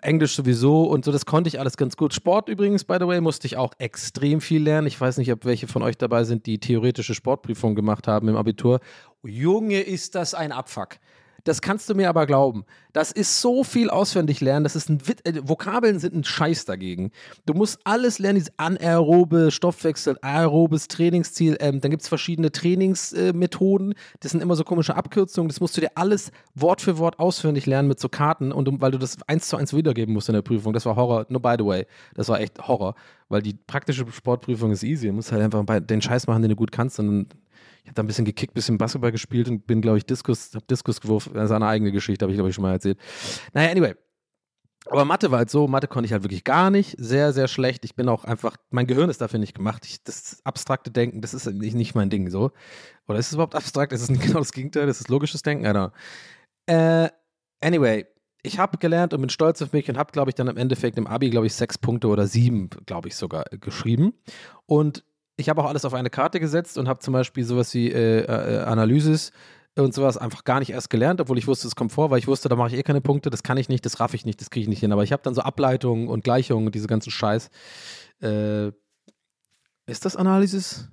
[0.00, 2.14] Englisch sowieso und so, das konnte ich alles ganz gut.
[2.14, 4.86] Sport übrigens, by the way, musste ich auch extrem viel lernen.
[4.86, 8.36] Ich weiß nicht, ob welche von euch dabei sind, die theoretische Sportprüfung gemacht haben im
[8.36, 8.80] Abitur.
[9.22, 10.96] Junge, ist das ein Abfuck.
[11.44, 12.64] Das kannst du mir aber glauben.
[12.94, 14.64] Das ist so viel auswendig lernen.
[14.64, 17.10] Das ist ein Wit äh, Vokabeln sind ein Scheiß dagegen.
[17.44, 21.56] Du musst alles lernen, dieses anaerobe Stoffwechsel, aerobes Trainingsziel.
[21.60, 23.92] Ähm, dann gibt es verschiedene Trainingsmethoden.
[23.92, 25.48] Äh, das sind immer so komische Abkürzungen.
[25.48, 28.90] Das musst du dir alles Wort für Wort auswendig lernen mit so Karten und weil
[28.90, 30.72] du das eins zu eins wiedergeben musst in der Prüfung.
[30.72, 31.26] Das war Horror.
[31.28, 31.86] No, by the way.
[32.14, 32.94] Das war echt Horror.
[33.28, 35.08] Weil die praktische Sportprüfung ist easy.
[35.08, 37.28] Du musst halt einfach den Scheiß machen, den du gut kannst und
[37.84, 40.54] ich habe da ein bisschen gekickt, ein bisschen Basketball gespielt und bin, glaube ich, Diskus,
[40.54, 41.34] habe Diskus geworfen.
[41.34, 42.98] Das ist eine eigene Geschichte, habe ich, glaube ich, schon mal erzählt.
[43.52, 43.94] Naja, anyway.
[44.86, 47.84] Aber Mathe war halt so, Mathe konnte ich halt wirklich gar nicht, sehr, sehr schlecht.
[47.84, 49.84] Ich bin auch einfach, mein Gehirn ist dafür nicht gemacht.
[49.86, 52.52] Ich, das abstrakte Denken, das ist nicht, mein Ding so.
[53.06, 53.92] Oder ist es überhaupt abstrakt?
[53.92, 54.86] Ist es genau das Gegenteil?
[54.86, 55.70] Das ist logisches Denken?
[55.70, 55.90] Know.
[56.66, 57.08] Äh,
[57.60, 58.06] anyway,
[58.42, 60.98] ich habe gelernt und bin stolz auf mich und habe, glaube ich, dann im Endeffekt
[60.98, 64.14] im Abi, glaube ich, sechs Punkte oder sieben, glaube ich, sogar äh, geschrieben.
[64.66, 65.04] Und
[65.36, 68.20] ich habe auch alles auf eine Karte gesetzt und habe zum Beispiel sowas wie äh,
[68.22, 69.32] äh, Analysis
[69.76, 72.28] und sowas einfach gar nicht erst gelernt, obwohl ich wusste, es kommt vor, weil ich
[72.28, 74.40] wusste, da mache ich eh keine Punkte, das kann ich nicht, das raff ich nicht,
[74.40, 74.92] das kriege ich nicht hin.
[74.92, 77.50] Aber ich habe dann so Ableitungen und Gleichungen und diese ganzen Scheiß.
[78.22, 78.68] Äh,
[79.86, 80.88] ist das Analysis?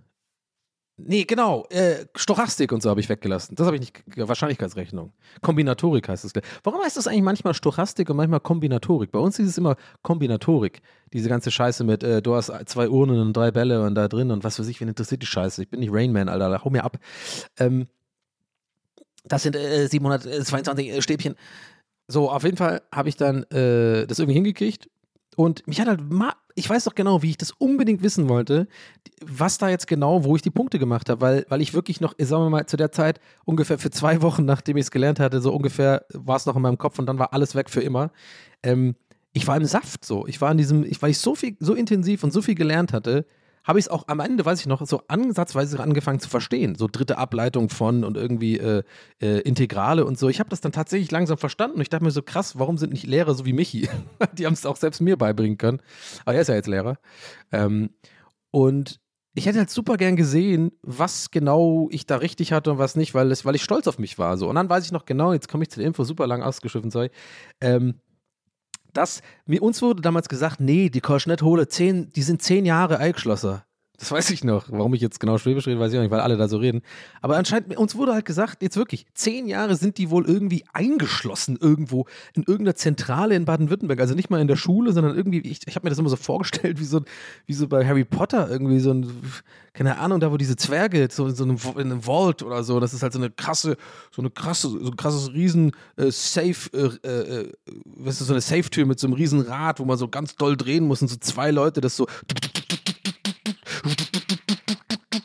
[1.05, 1.65] Nee, genau.
[1.69, 3.55] Äh, Stochastik und so habe ich weggelassen.
[3.55, 4.03] Das habe ich nicht.
[4.15, 5.13] Wahrscheinlichkeitsrechnung.
[5.41, 6.33] Kombinatorik heißt es.
[6.63, 9.11] Warum heißt das eigentlich manchmal Stochastik und manchmal Kombinatorik?
[9.11, 10.81] Bei uns ist es immer Kombinatorik.
[11.13, 14.31] Diese ganze Scheiße mit, äh, du hast zwei Urnen und drei Bälle und da drin
[14.31, 15.63] und was für sich, wen interessiert die Scheiße?
[15.63, 16.63] Ich bin nicht Rainman, Alter.
[16.63, 16.97] Hau mir ab.
[17.57, 17.87] Ähm,
[19.23, 21.35] das sind äh, 722 äh, Stäbchen.
[22.07, 24.89] So, auf jeden Fall habe ich dann äh, das irgendwie hingekriegt.
[25.37, 26.01] Und mich hat halt,
[26.55, 28.67] ich weiß doch genau, wie ich das unbedingt wissen wollte,
[29.23, 32.13] was da jetzt genau, wo ich die Punkte gemacht habe, weil, weil ich wirklich noch,
[32.17, 35.41] sagen wir mal, zu der Zeit ungefähr für zwei Wochen, nachdem ich es gelernt hatte,
[35.41, 38.11] so ungefähr war es noch in meinem Kopf und dann war alles weg für immer.
[38.63, 38.95] Ähm,
[39.33, 40.27] ich war im Saft so.
[40.27, 42.93] Ich war in diesem, ich, weil ich so viel, so intensiv und so viel gelernt
[42.93, 43.25] hatte,
[43.63, 46.75] habe ich es auch am Ende, weiß ich noch, so ansatzweise angefangen zu verstehen.
[46.75, 48.83] So dritte Ableitung von und irgendwie äh,
[49.21, 50.29] äh, Integrale und so.
[50.29, 52.91] Ich habe das dann tatsächlich langsam verstanden und ich dachte mir so, krass, warum sind
[52.91, 53.89] nicht Lehrer so wie Michi?
[54.37, 55.79] Die haben es auch selbst mir beibringen können.
[56.25, 56.97] Aber er ist ja jetzt Lehrer.
[57.51, 57.91] Ähm,
[58.49, 58.99] und
[59.33, 63.13] ich hätte halt super gern gesehen, was genau ich da richtig hatte und was nicht,
[63.13, 64.37] weil, es, weil ich stolz auf mich war.
[64.37, 64.49] So.
[64.49, 66.91] Und dann weiß ich noch genau, jetzt komme ich zu der Info, super lang ausgeschrieben,
[66.91, 67.11] sorry.
[67.61, 67.95] Ähm,
[68.93, 72.99] dass mir uns wurde damals gesagt, nee, die Korschnett hole zehn, die sind zehn Jahre
[72.99, 73.65] Eichschlosser.
[74.01, 74.65] Das weiß ich noch.
[74.69, 76.81] Warum ich jetzt genau Schwäbisch rede, weiß ich auch nicht, weil alle da so reden.
[77.21, 81.55] Aber anscheinend, uns wurde halt gesagt, jetzt wirklich, zehn Jahre sind die wohl irgendwie eingeschlossen
[81.61, 83.99] irgendwo in irgendeiner Zentrale in Baden-Württemberg.
[83.99, 86.15] Also nicht mal in der Schule, sondern irgendwie, ich, ich habe mir das immer so
[86.15, 87.01] vorgestellt, wie so,
[87.45, 89.07] wie so bei Harry Potter irgendwie so ein,
[89.73, 92.79] keine Ahnung, da wo diese Zwerge so in so einem, in einem Vault oder so,
[92.79, 93.77] das ist halt so eine krasse,
[94.09, 97.51] so eine krasse, so ein krasses riesen äh, äh, äh,
[97.85, 100.57] was ist so eine Safe-Tür mit so einem riesen Rad, wo man so ganz doll
[100.57, 102.07] drehen muss und so zwei Leute das so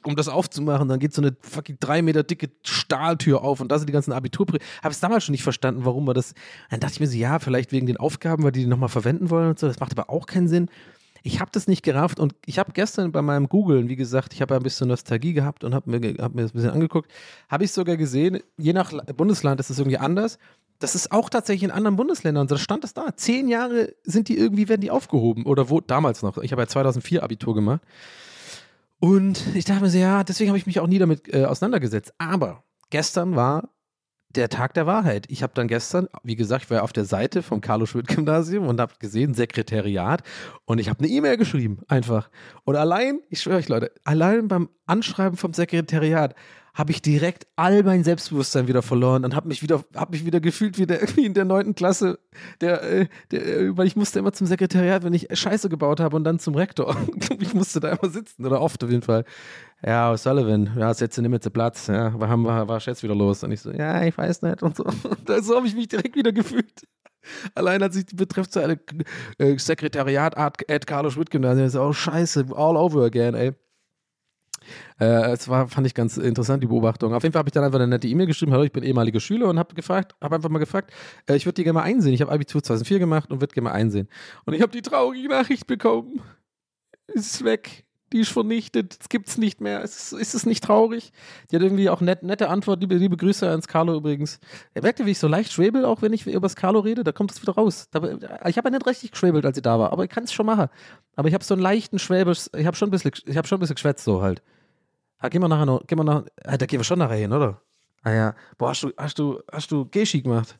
[0.06, 3.78] um das aufzumachen, dann geht so eine fucking drei Meter dicke Stahltür auf und da
[3.78, 4.66] sind die ganzen Abiturprüfungen.
[4.82, 6.34] Habe es damals schon nicht verstanden, warum man das.
[6.70, 9.30] Dann dachte ich mir so, ja, vielleicht wegen den Aufgaben, weil die die nochmal verwenden
[9.30, 9.66] wollen und so.
[9.66, 10.68] Das macht aber auch keinen Sinn.
[11.22, 14.42] Ich habe das nicht gerafft und ich habe gestern bei meinem Googlen, wie gesagt, ich
[14.42, 17.10] habe ein bisschen Nostalgie gehabt und habe mir, hab mir das ein bisschen angeguckt,
[17.48, 20.38] habe ich sogar gesehen, je nach Bundesland ist es irgendwie anders.
[20.78, 22.46] Das ist auch tatsächlich in anderen Bundesländern.
[22.46, 23.16] Da stand es da.
[23.16, 25.46] Zehn Jahre sind die irgendwie, werden die aufgehoben.
[25.46, 26.38] Oder wo, damals noch.
[26.38, 27.80] Ich habe ja 2004 Abitur gemacht.
[28.98, 32.14] Und ich dachte mir so, ja, deswegen habe ich mich auch nie damit äh, auseinandergesetzt.
[32.18, 33.70] Aber gestern war
[34.30, 35.26] der Tag der Wahrheit.
[35.28, 38.94] Ich habe dann gestern, wie gesagt, ich war auf der Seite vom Carlo-Schmidt-Gymnasium und habe
[38.98, 40.22] gesehen, Sekretariat.
[40.64, 42.30] Und ich habe eine E-Mail geschrieben, einfach.
[42.64, 46.34] Und allein, ich schwöre euch, Leute, allein beim Anschreiben vom Sekretariat
[46.76, 50.40] habe ich direkt all mein Selbstbewusstsein wieder verloren und habe mich wieder, habe mich wieder
[50.40, 52.18] gefühlt wie der irgendwie in der neunten Klasse,
[52.60, 56.14] der, äh, der, äh, weil ich musste immer zum Sekretariat, wenn ich Scheiße gebaut habe
[56.16, 56.94] und dann zum Rektor.
[57.40, 59.24] ich musste da immer sitzen oder oft auf jeden Fall.
[59.84, 63.42] Ja, Sullivan, ja, setze nimm jetzt Platz, ja, war, war, war jetzt wieder los?
[63.42, 64.84] Und ich so, ja, ich weiß nicht und so.
[64.84, 66.86] Und so habe ich mich direkt wieder gefühlt.
[67.54, 68.78] Allein als ich die Betreffzeile
[69.38, 73.52] äh, Sekretariat at Carlo Schmidt gymnasium ist auch scheiße, all over again, ey.
[75.00, 77.14] Äh, es war, fand ich ganz interessant, die Beobachtung.
[77.14, 79.20] Auf jeden Fall habe ich dann einfach eine nette E-Mail geschrieben, hallo, ich bin ehemaliger
[79.20, 80.92] Schüler und habe gefragt, habe einfach mal gefragt,
[81.28, 82.14] äh, ich würde die gerne mal einsehen.
[82.14, 84.08] Ich habe Abitur 2004 gemacht und würde gerne mal einsehen.
[84.44, 86.20] Und ich habe die traurige Nachricht bekommen.
[87.08, 87.86] Ist weg.
[88.12, 88.96] Die ist vernichtet.
[89.00, 89.82] Es gibt es nicht mehr.
[89.82, 91.12] Ist, ist es nicht traurig?
[91.50, 92.80] Die hat irgendwie auch net, nette Antwort.
[92.80, 94.38] Liebe, liebe Grüße ans Carlo übrigens.
[94.74, 97.02] Er merkte, wie ich so leicht schwebel, auch wenn ich über das Carlo rede.
[97.02, 97.88] Da kommt es wieder raus.
[97.90, 98.00] Da,
[98.46, 100.46] ich habe ja nicht richtig geschwebelt, als sie da war, aber ich kann es schon
[100.46, 100.68] machen.
[101.16, 102.48] Aber ich habe so einen leichten Schwäbisch.
[102.56, 104.40] Ich habe schon, ein bisschen, hab schon ein bisschen geschwätzt, so halt.
[105.18, 107.32] Ah, gehen wir nachher noch, gehen wir nach, ah, da gehen wir schon nachher hin,
[107.32, 107.60] oder?
[108.02, 108.34] Ah ja.
[108.58, 110.58] Boah, hast du, hast du, hast du Geschi gemacht?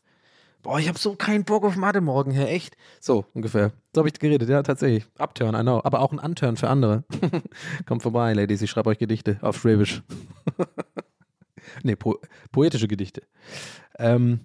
[0.63, 2.77] Boah, ich habe so keinen Bock auf Mathe morgen, Herr, echt?
[3.01, 3.71] So, ungefähr.
[3.95, 5.07] So habe ich geredet, ja, tatsächlich.
[5.17, 5.81] Upturn, I know.
[5.85, 7.05] Aber auch ein Unturn für andere.
[7.87, 10.03] Kommt vorbei, Ladies, ich schreibe euch Gedichte auf Schwäbisch.
[11.85, 12.19] nee, po
[12.51, 13.23] poetische Gedichte.
[13.99, 14.41] Ähm,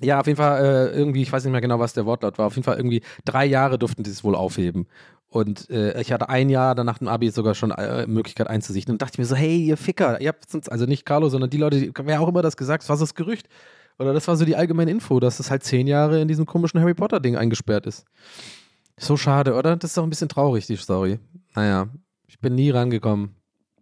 [0.00, 2.46] ja, auf jeden Fall äh, irgendwie, ich weiß nicht mehr genau, was der Wortlaut war.
[2.46, 4.86] Auf jeden Fall irgendwie drei Jahre durften die es wohl aufheben.
[5.28, 8.92] Und äh, ich hatte ein Jahr dann nach dem Abi sogar schon äh, Möglichkeit einzusichten.
[8.92, 11.50] Und dachte ich mir so, hey, ihr Ficker, ihr habt uns, also nicht Carlo, sondern
[11.50, 13.48] die Leute, wer auch immer das gesagt, das war so das Gerücht.
[13.98, 16.80] Oder das war so die allgemeine Info, dass es halt zehn Jahre in diesem komischen
[16.80, 18.06] Harry Potter-Ding eingesperrt ist.
[18.98, 19.76] So schade, oder?
[19.76, 21.20] Das ist doch ein bisschen traurig, die Story.
[21.54, 21.88] Naja,
[22.26, 23.36] ich bin nie rangekommen.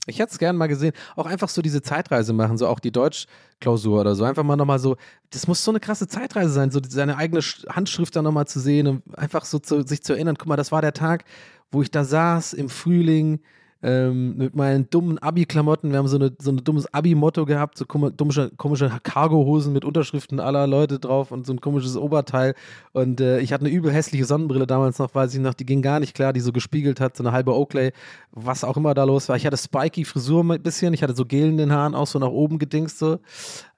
[0.09, 0.93] Ich hätte es gern mal gesehen.
[1.17, 4.25] Auch einfach so diese Zeitreise machen, so auch die Deutschklausur oder so.
[4.25, 4.97] Einfach mal nochmal so,
[5.31, 8.61] das muss so eine krasse Zeitreise sein, so seine eigene Sch- Handschrift dann nochmal zu
[8.61, 10.37] sehen und einfach so zu, sich zu erinnern.
[10.39, 11.25] Guck mal, das war der Tag,
[11.71, 13.41] wo ich da saß im Frühling
[13.83, 15.91] ähm, mit meinen dummen Abi-Klamotten.
[15.93, 20.41] Wir haben so, eine, so ein dummes Abi-Motto gehabt, so komische, komische, Cargo-Hosen mit Unterschriften
[20.41, 22.55] aller Leute drauf und so ein komisches Oberteil.
[22.93, 25.83] Und äh, ich hatte eine übel hässliche Sonnenbrille damals noch, weiß ich noch, die ging
[25.83, 27.93] gar nicht klar, die so gespiegelt hat, so eine halbe Oakley,
[28.33, 29.37] was auch immer da los war.
[29.37, 32.19] Ich hatte spiky Frisur ein bisschen, ich hatte so Gel in den Haaren, auch so
[32.19, 33.19] nach oben gedingst so.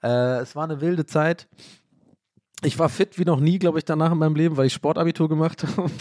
[0.01, 1.47] Äh, es war eine wilde Zeit.
[2.63, 5.29] Ich war fit wie noch nie, glaube ich, danach in meinem Leben, weil ich Sportabitur
[5.29, 5.91] gemacht habe.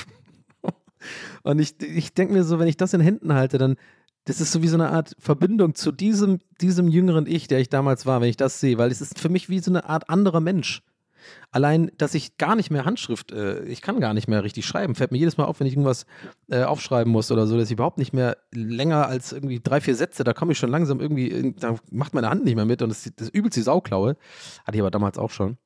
[1.42, 3.76] Und ich, ich denke mir so, wenn ich das in Händen halte, dann,
[4.24, 7.68] das ist so wie so eine Art Verbindung zu diesem, diesem jüngeren Ich, der ich
[7.68, 10.08] damals war, wenn ich das sehe, weil es ist für mich wie so eine Art
[10.08, 10.82] anderer Mensch.
[11.50, 14.94] Allein, dass ich gar nicht mehr Handschrift, äh, ich kann gar nicht mehr richtig schreiben.
[14.94, 16.06] Fällt mir jedes Mal auf, wenn ich irgendwas
[16.48, 19.94] äh, aufschreiben muss oder so, dass ich überhaupt nicht mehr länger als irgendwie drei, vier
[19.94, 22.88] Sätze, da komme ich schon langsam irgendwie, da macht meine Hand nicht mehr mit und
[22.90, 24.16] das, das übelst die Sauklaue.
[24.64, 25.58] Hatte ich aber damals auch schon.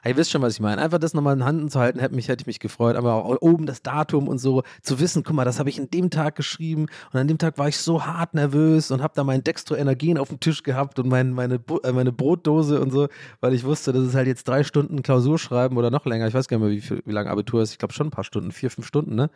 [0.00, 0.80] Aber ihr wisst schon, was ich meine.
[0.80, 2.96] Einfach das nochmal in Handen zu halten, hätte, mich, hätte ich mich gefreut.
[2.96, 5.90] Aber auch oben das Datum und so zu wissen, guck mal, das habe ich in
[5.90, 9.24] dem Tag geschrieben und an dem Tag war ich so hart nervös und habe da
[9.24, 13.08] meinen Dextro-Energien auf dem Tisch gehabt und mein, meine, äh, meine Brotdose und so,
[13.40, 16.26] weil ich wusste, das ist halt jetzt drei Stunden Klausur schreiben oder noch länger.
[16.26, 17.72] Ich weiß gar nicht mehr, wie, viel, wie lange Abitur ist.
[17.72, 19.30] Ich glaube schon ein paar Stunden, vier, fünf Stunden, ne?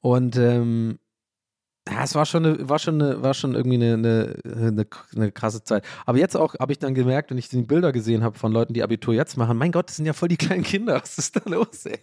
[0.00, 0.98] Und ähm,
[1.88, 5.62] ja, es war schon, eine, war schon, eine, war schon irgendwie eine, eine, eine, krasse
[5.62, 5.84] Zeit.
[6.04, 8.74] Aber jetzt auch habe ich dann gemerkt, wenn ich die Bilder gesehen habe von Leuten,
[8.74, 11.00] die Abitur jetzt machen, mein Gott, das sind ja voll die kleinen Kinder.
[11.00, 12.00] Was ist da los, ey?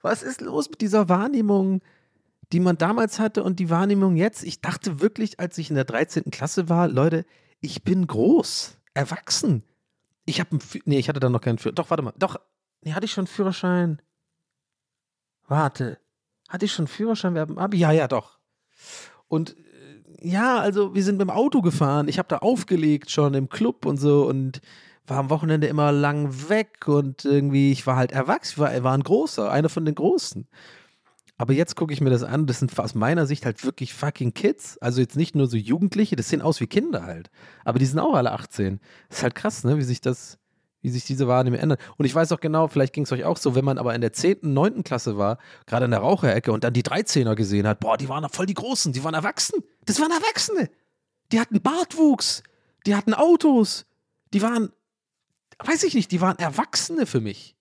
[0.00, 1.82] Was ist los mit dieser Wahrnehmung,
[2.52, 4.42] die man damals hatte und die Wahrnehmung jetzt?
[4.42, 6.30] Ich dachte wirklich, als ich in der 13.
[6.30, 7.26] Klasse war, Leute,
[7.60, 9.64] ich bin groß, erwachsen.
[10.24, 11.74] Ich habe nee, ich hatte dann noch keinen Führerschein.
[11.74, 12.14] Doch, warte mal.
[12.18, 12.40] Doch,
[12.80, 14.00] nee, hatte ich schon einen Führerschein?
[15.46, 15.98] Warte.
[16.48, 17.36] Hatte ich schon einen Führerschein?
[17.74, 18.38] Ja, ja, doch.
[19.34, 19.56] Und
[20.22, 22.08] äh, ja, also wir sind mit dem Auto gefahren.
[22.08, 24.60] Ich habe da aufgelegt schon im Club und so und
[25.06, 29.02] war am Wochenende immer lang weg und irgendwie, ich war halt erwachsen, war, war ein
[29.02, 30.46] Großer, einer von den Großen.
[31.36, 34.34] Aber jetzt gucke ich mir das an, das sind aus meiner Sicht halt wirklich fucking
[34.34, 34.78] Kids.
[34.78, 37.30] Also jetzt nicht nur so Jugendliche, das sehen aus wie Kinder halt.
[37.64, 38.80] Aber die sind auch alle 18.
[39.08, 40.38] Das ist halt krass, ne, wie sich das,
[40.84, 41.80] wie sich diese Wahrnehmung ändert.
[41.96, 44.02] Und ich weiß auch genau, vielleicht ging es euch auch so, wenn man aber in
[44.02, 44.84] der 10., 9.
[44.84, 48.22] Klasse war, gerade in der Raucherecke und dann die 13er gesehen hat, boah, die waren
[48.22, 49.64] doch voll die Großen, die waren erwachsen.
[49.86, 50.68] Das waren Erwachsene.
[51.32, 52.42] Die hatten Bartwuchs,
[52.84, 53.86] die hatten Autos,
[54.34, 54.72] die waren,
[55.58, 57.56] weiß ich nicht, die waren Erwachsene für mich.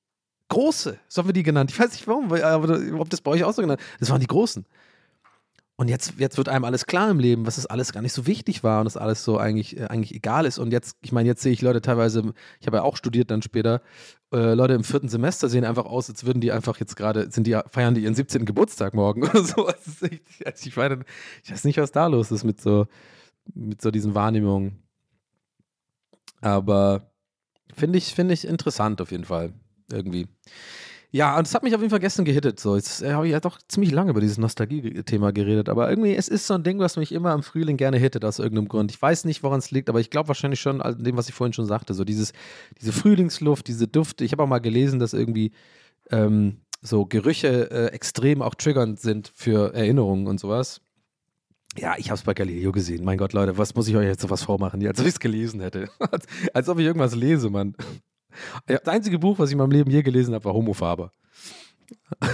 [0.49, 1.71] Große, so haben wir die genannt.
[1.71, 4.27] Ich weiß nicht warum, aber ob das bei euch auch so genannt Das waren die
[4.27, 4.65] Großen.
[5.83, 8.25] Und jetzt, jetzt wird einem alles klar im Leben, was das alles gar nicht so
[8.25, 10.57] wichtig war und das alles so eigentlich, äh, eigentlich egal ist.
[10.57, 13.41] Und jetzt, ich meine, jetzt sehe ich Leute teilweise, ich habe ja auch studiert dann
[13.41, 13.81] später,
[14.31, 17.47] äh, Leute im vierten Semester sehen einfach aus, als würden die einfach jetzt gerade, sind
[17.47, 18.45] die, feiern die ihren 17.
[18.45, 19.67] Geburtstag morgen oder so.
[19.67, 21.03] Ist echt, also ich, meine,
[21.43, 22.87] ich weiß nicht, was da los ist mit so,
[23.53, 24.81] mit so diesen Wahrnehmungen.
[26.39, 27.11] Aber
[27.73, 29.51] finde ich, finde ich interessant auf jeden Fall.
[29.91, 30.29] Irgendwie.
[31.15, 32.59] Ja, und es hat mich auf jeden Fall gestern gehittet.
[32.59, 36.15] So, jetzt äh, habe ich ja doch ziemlich lange über dieses Nostalgie-Thema geredet, aber irgendwie,
[36.15, 38.89] es ist so ein Ding, was mich immer im Frühling gerne hittet, aus irgendeinem Grund.
[38.89, 41.35] Ich weiß nicht, woran es liegt, aber ich glaube wahrscheinlich schon an dem, was ich
[41.35, 41.93] vorhin schon sagte.
[41.93, 42.33] So dieses,
[42.81, 44.25] diese Frühlingsluft, diese Düfte.
[44.25, 45.51] Ich habe auch mal gelesen, dass irgendwie
[46.09, 50.81] ähm, so Gerüche äh, extrem auch triggernd sind für Erinnerungen und sowas.
[51.77, 53.05] Ja, ich habe es bei Galileo gesehen.
[53.05, 55.61] Mein Gott, Leute, was muss ich euch jetzt sowas vormachen, als ob ich es gelesen
[55.61, 55.89] hätte?
[55.99, 57.75] als, als ob ich irgendwas lese, Mann.
[58.65, 61.11] Das einzige Buch, was ich in meinem Leben je gelesen habe, war Homo Faber.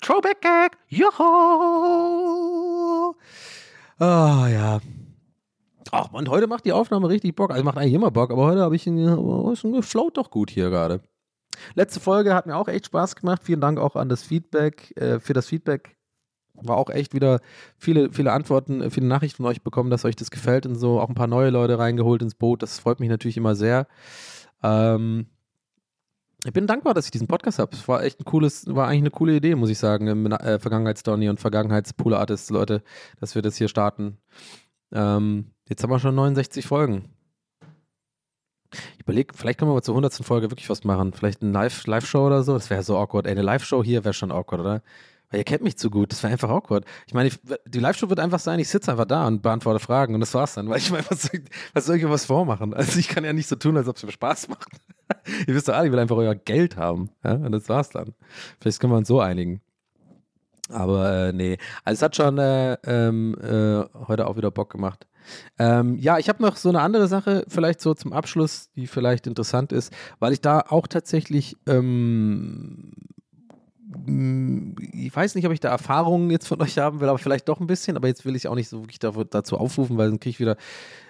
[0.00, 2.34] Throwback Gag, joho!
[3.98, 4.80] Ah, ja.
[5.90, 7.50] Ach man, heute macht die Aufnahme richtig Bock.
[7.50, 10.50] Also macht eigentlich immer Bock, aber heute habe ich ihn, oh, es float doch gut
[10.50, 11.02] hier gerade.
[11.74, 13.42] Letzte Folge hat mir auch echt Spaß gemacht.
[13.44, 15.96] Vielen Dank auch an das Feedback, äh, für das Feedback.
[16.66, 17.40] War auch echt wieder
[17.76, 21.00] viele, viele Antworten, äh, viele Nachrichten von euch bekommen, dass euch das gefällt und so.
[21.00, 22.62] Auch ein paar neue Leute reingeholt ins Boot.
[22.62, 23.86] Das freut mich natürlich immer sehr.
[24.62, 25.26] Ähm,
[26.44, 27.74] ich bin dankbar, dass ich diesen Podcast habe.
[27.76, 30.58] Es war echt ein cooles, war eigentlich eine coole Idee, muss ich sagen, im äh,
[30.58, 32.82] Vergangenheitsdonny und Vergangenheitspool Artists, Leute,
[33.20, 34.18] dass wir das hier starten.
[34.92, 37.10] Ähm, jetzt haben wir schon 69 Folgen.
[38.72, 40.14] Ich überlege, vielleicht können wir mal zur 100.
[40.24, 41.12] Folge wirklich was machen.
[41.12, 42.54] Vielleicht eine Live- Live-Show oder so.
[42.54, 43.26] Das wäre so awkward.
[43.26, 44.82] Ey, eine Live-Show hier wäre schon awkward, oder?
[45.32, 46.12] Weil ihr kennt mich zu gut.
[46.12, 46.84] Das wäre einfach awkward.
[47.08, 47.30] Ich meine,
[47.66, 50.54] die Live-Show wird einfach sein, ich sitze einfach da und beantworte Fragen und das war's
[50.54, 50.68] dann.
[50.68, 52.72] Weil ich meine, was soll, ich- was soll ich was vormachen?
[52.74, 54.68] Also ich kann ja nicht so tun, als ob es mir Spaß macht.
[55.48, 57.10] ihr wisst doch alle, ich will einfach euer Geld haben.
[57.24, 57.32] Ja?
[57.32, 58.14] Und das war's dann.
[58.60, 59.60] Vielleicht können wir uns so einigen.
[60.68, 65.06] Aber äh, nee, also es hat schon äh, ähm, äh, heute auch wieder Bock gemacht.
[65.58, 69.26] Ähm, ja, ich habe noch so eine andere Sache, vielleicht so zum Abschluss, die vielleicht
[69.26, 72.92] interessant ist, weil ich da auch tatsächlich ähm,
[74.92, 77.60] ich weiß nicht, ob ich da Erfahrungen jetzt von euch haben will, aber vielleicht doch
[77.60, 77.96] ein bisschen.
[77.96, 80.56] Aber jetzt will ich auch nicht so wirklich dazu aufrufen, weil dann kriege ich wieder,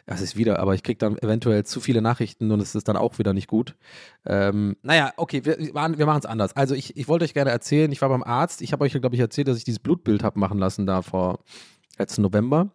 [0.07, 2.97] das ist wieder, aber ich kriege dann eventuell zu viele Nachrichten und es ist dann
[2.97, 3.77] auch wieder nicht gut.
[4.27, 6.57] Ähm, naja, okay, wir, wir machen es anders.
[6.57, 9.15] Also ich, ich wollte euch gerne erzählen, ich war beim Arzt, ich habe euch, glaube
[9.15, 11.41] ich, erzählt, dass ich dieses Blutbild habe machen lassen da vor
[11.99, 12.71] letzten November.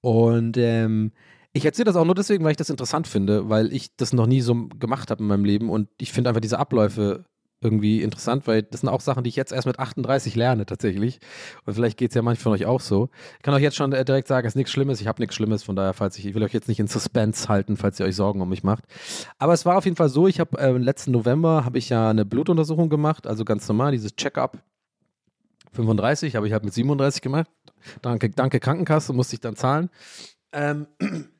[0.00, 1.12] Und ähm,
[1.52, 4.26] ich erzähle das auch nur deswegen, weil ich das interessant finde, weil ich das noch
[4.26, 7.24] nie so gemacht habe in meinem Leben und ich finde einfach diese Abläufe
[7.60, 11.18] irgendwie interessant, weil das sind auch Sachen, die ich jetzt erst mit 38 lerne tatsächlich.
[11.64, 13.08] Und vielleicht geht es ja manchen von euch auch so.
[13.38, 15.34] Ich kann euch jetzt schon äh, direkt sagen, es ist nichts Schlimmes, ich habe nichts
[15.34, 18.06] Schlimmes, von daher, falls ich, ich will euch jetzt nicht in Suspense halten, falls ihr
[18.06, 18.84] euch Sorgen um mich macht.
[19.38, 22.10] Aber es war auf jeden Fall so, ich habe äh, letzten November habe ich ja
[22.10, 24.58] eine Blutuntersuchung gemacht, also ganz normal, dieses Check-up.
[25.72, 27.50] 35, habe ich halt mit 37 gemacht.
[28.02, 29.90] Danke, danke Krankenkasse, musste ich dann zahlen.
[30.52, 30.86] Ähm,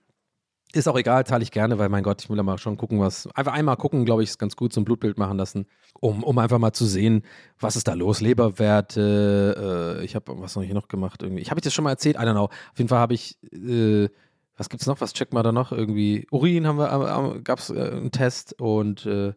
[0.77, 3.01] ist auch egal, zahle ich gerne, weil mein Gott, ich will ja mal schon gucken,
[3.01, 3.29] was.
[3.35, 5.67] Einfach einmal gucken, glaube ich, ist ganz gut, so ein Blutbild machen lassen,
[6.01, 7.23] um, um einfach mal zu sehen,
[7.59, 8.21] was ist da los.
[8.21, 11.23] Leberwerte, äh, ich habe, was habe ich noch gemacht?
[11.23, 11.43] Irgendwie.
[11.43, 12.45] Ich habe ich das schon mal erzählt, I don't know.
[12.45, 14.09] Auf jeden Fall habe ich, äh,
[14.57, 15.01] was gibt's noch?
[15.01, 15.73] Was checkt man da noch?
[15.73, 19.33] Irgendwie Urin haben wir, äh, gab es äh, einen Test und äh,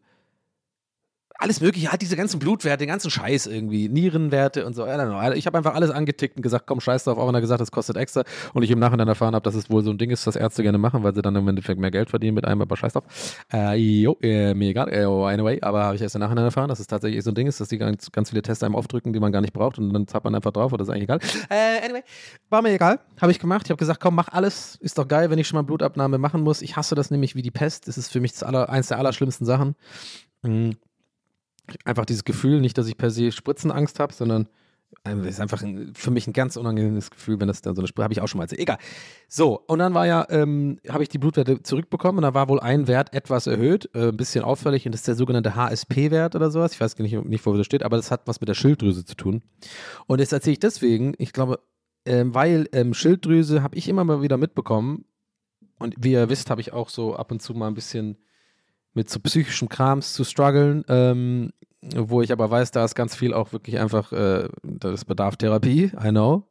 [1.40, 4.84] alles mögliche, halt diese ganzen Blutwerte, den ganzen Scheiß irgendwie, Nierenwerte und so.
[4.84, 5.32] Know.
[5.32, 7.72] Ich habe einfach alles angetickt und gesagt, komm, scheiß drauf, auch wenn er gesagt, das
[7.72, 8.24] kostet extra.
[8.54, 10.64] Und ich im Nachhinein erfahren habe, dass es wohl so ein Ding ist, das Ärzte
[10.64, 13.06] gerne machen, weil sie dann im Endeffekt mehr Geld verdienen mit einem, aber scheiß drauf.
[13.54, 16.82] Äh, jo, äh, mir egal, äh, anyway, aber habe ich erst im Nachhinein erfahren, dass
[16.82, 19.22] es tatsächlich so ein Ding ist, dass die ganz, ganz viele Tests einem aufdrücken, die
[19.22, 21.20] man gar nicht braucht und dann zahlt man einfach drauf oder ist eigentlich egal.
[21.50, 22.04] Äh, anyway,
[22.50, 23.62] war mir egal, habe ich gemacht.
[23.66, 26.42] Ich habe gesagt, komm, mach alles, ist doch geil, wenn ich schon mal Blutabnahme machen
[26.42, 26.62] muss.
[26.62, 27.88] Ich hasse das nämlich wie die Pest.
[27.88, 29.76] Das ist für mich das aller, eins der allerschlimmsten Sachen.
[30.44, 30.76] Mhm
[31.86, 34.48] einfach dieses Gefühl, nicht, dass ich per se Spritzenangst habe, sondern
[35.04, 37.88] es ist einfach ein, für mich ein ganz unangenehmes Gefühl, wenn das dann so eine
[37.88, 38.62] Spritze, habe ich auch schon mal erzählt.
[38.62, 38.78] Egal.
[39.28, 42.60] So, und dann war ja, ähm, habe ich die Blutwerte zurückbekommen und da war wohl
[42.60, 46.52] ein Wert etwas erhöht, äh, ein bisschen auffällig und das ist der sogenannte HSP-Wert oder
[46.52, 46.74] sowas.
[46.74, 49.16] Ich weiß nicht, nicht, wo das steht, aber das hat was mit der Schilddrüse zu
[49.16, 49.44] tun.
[50.08, 51.60] Und das erzähle ich deswegen, ich glaube,
[52.06, 55.06] ähm, weil ähm, Schilddrüse habe ich immer mal wieder mitbekommen
[55.78, 58.18] und wie ihr wisst, habe ich auch so ab und zu mal ein bisschen
[58.94, 61.52] mit so psychischem Krams zu strugglen, ähm,
[61.96, 65.92] wo ich aber weiß, da ist ganz viel auch wirklich einfach, äh, das bedarf Therapie,
[66.04, 66.44] I know.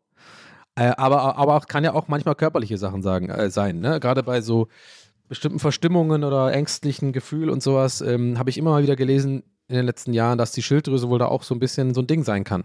[0.75, 4.01] Äh, aber, aber auch kann ja auch manchmal körperliche Sachen sagen, äh, sein, ne?
[4.01, 4.69] Gerade bei so
[5.29, 9.77] bestimmten Verstimmungen oder ängstlichen Gefühl und sowas, ähm, habe ich immer mal wieder gelesen in
[9.77, 12.25] den letzten Jahren, dass die Schilddrüse wohl da auch so ein bisschen so ein Ding
[12.25, 12.65] sein kann.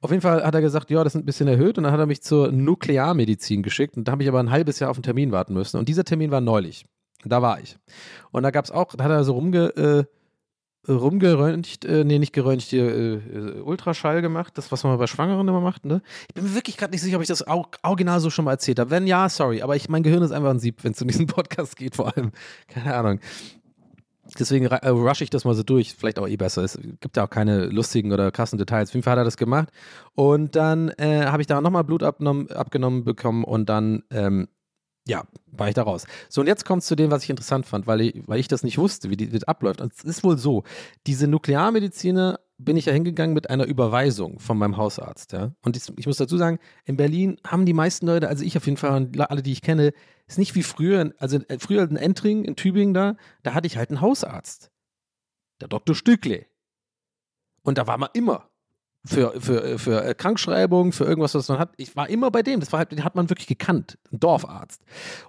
[0.00, 2.00] Auf jeden Fall hat er gesagt, ja, das ist ein bisschen erhöht und dann hat
[2.00, 5.02] er mich zur Nuklearmedizin geschickt und da habe ich aber ein halbes Jahr auf einen
[5.02, 6.86] Termin warten müssen und dieser Termin war neulich.
[7.24, 7.78] Da war ich.
[8.30, 10.04] Und da gab es auch, da hat er so rumge, äh,
[10.90, 15.60] rumgeröntgt, äh, nee, nicht geröntgt, hier, äh, Ultraschall gemacht, das, was man bei Schwangeren immer
[15.60, 16.02] macht, ne?
[16.28, 18.52] Ich bin mir wirklich gerade nicht sicher, ob ich das auch original so schon mal
[18.52, 18.90] erzählt habe.
[18.90, 21.26] Wenn ja, sorry, aber ich, mein Gehirn ist einfach ein Sieb, wenn es um diesen
[21.28, 22.32] Podcast geht, vor allem.
[22.66, 23.20] Keine Ahnung.
[24.38, 26.62] Deswegen äh, rush ich das mal so durch, vielleicht auch eh besser.
[26.62, 28.90] Es gibt ja auch keine lustigen oder krassen Details.
[28.90, 29.68] Auf jeden Fall hat er das gemacht.
[30.14, 34.48] Und dann äh, habe ich da nochmal Blut abgenommen, abgenommen bekommen und dann ähm,
[35.06, 36.06] ja, war ich da raus.
[36.28, 38.48] So, und jetzt kommt es zu dem, was ich interessant fand, weil ich, weil ich
[38.48, 39.80] das nicht wusste, wie, die, das abläuft.
[39.80, 40.62] Und es ist wohl so,
[41.06, 45.52] diese Nuklearmediziner bin ich ja hingegangen mit einer Überweisung von meinem Hausarzt, ja.
[45.62, 48.66] Und ich, ich muss dazu sagen, in Berlin haben die meisten Leute, also ich auf
[48.66, 49.92] jeden Fall und alle, die ich kenne,
[50.28, 53.76] ist nicht wie früher, also äh, früher in Entring, in Tübingen da, da hatte ich
[53.76, 54.70] halt einen Hausarzt.
[55.60, 55.96] Der Dr.
[55.96, 56.46] Stückle.
[57.62, 58.51] Und da war man immer
[59.04, 61.72] für, für, für äh, Krankschreibung, für irgendwas, was man hat.
[61.76, 62.60] Ich war immer bei dem.
[62.60, 63.98] Das war halt, den hat man wirklich gekannt.
[64.12, 64.80] Ein Dorfarzt.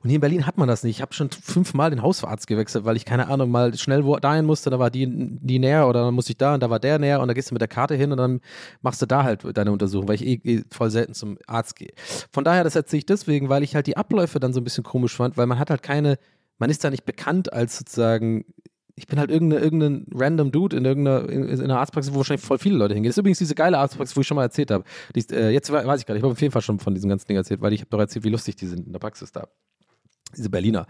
[0.02, 0.98] Und hier in Berlin hat man das nicht.
[0.98, 4.70] Ich habe schon fünfmal den Hausarzt gewechselt, weil ich, keine Ahnung, mal schnell dahin musste,
[4.70, 7.20] da war die, die näher oder dann musste ich da und da war der näher
[7.20, 8.42] und da gehst du mit der Karte hin und dann
[8.82, 11.94] machst du da halt deine Untersuchung, weil ich eh, eh voll selten zum Arzt gehe.
[12.32, 14.84] Von daher, das erzähle ich deswegen, weil ich halt die Abläufe dann so ein bisschen
[14.84, 16.20] komisch fand, weil man hat halt keine,
[16.60, 18.46] man ist da nicht bekannt als sozusagen
[18.96, 22.46] ich bin halt irgendein, irgendein random Dude in irgendeiner in, in einer Arztpraxis, wo wahrscheinlich
[22.46, 23.10] voll viele Leute hingehen.
[23.10, 24.84] Das ist übrigens diese geile Arztpraxis, wo ich schon mal erzählt habe.
[25.16, 27.10] Die äh, jetzt weiß ich gar nicht, ich habe auf jeden Fall schon von diesem
[27.10, 29.32] ganzen Ding erzählt, weil ich habe doch erzählt, wie lustig die sind in der Praxis
[29.32, 29.48] da.
[30.38, 30.86] Diese Berliner.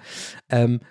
[0.49, 0.82] Ähm,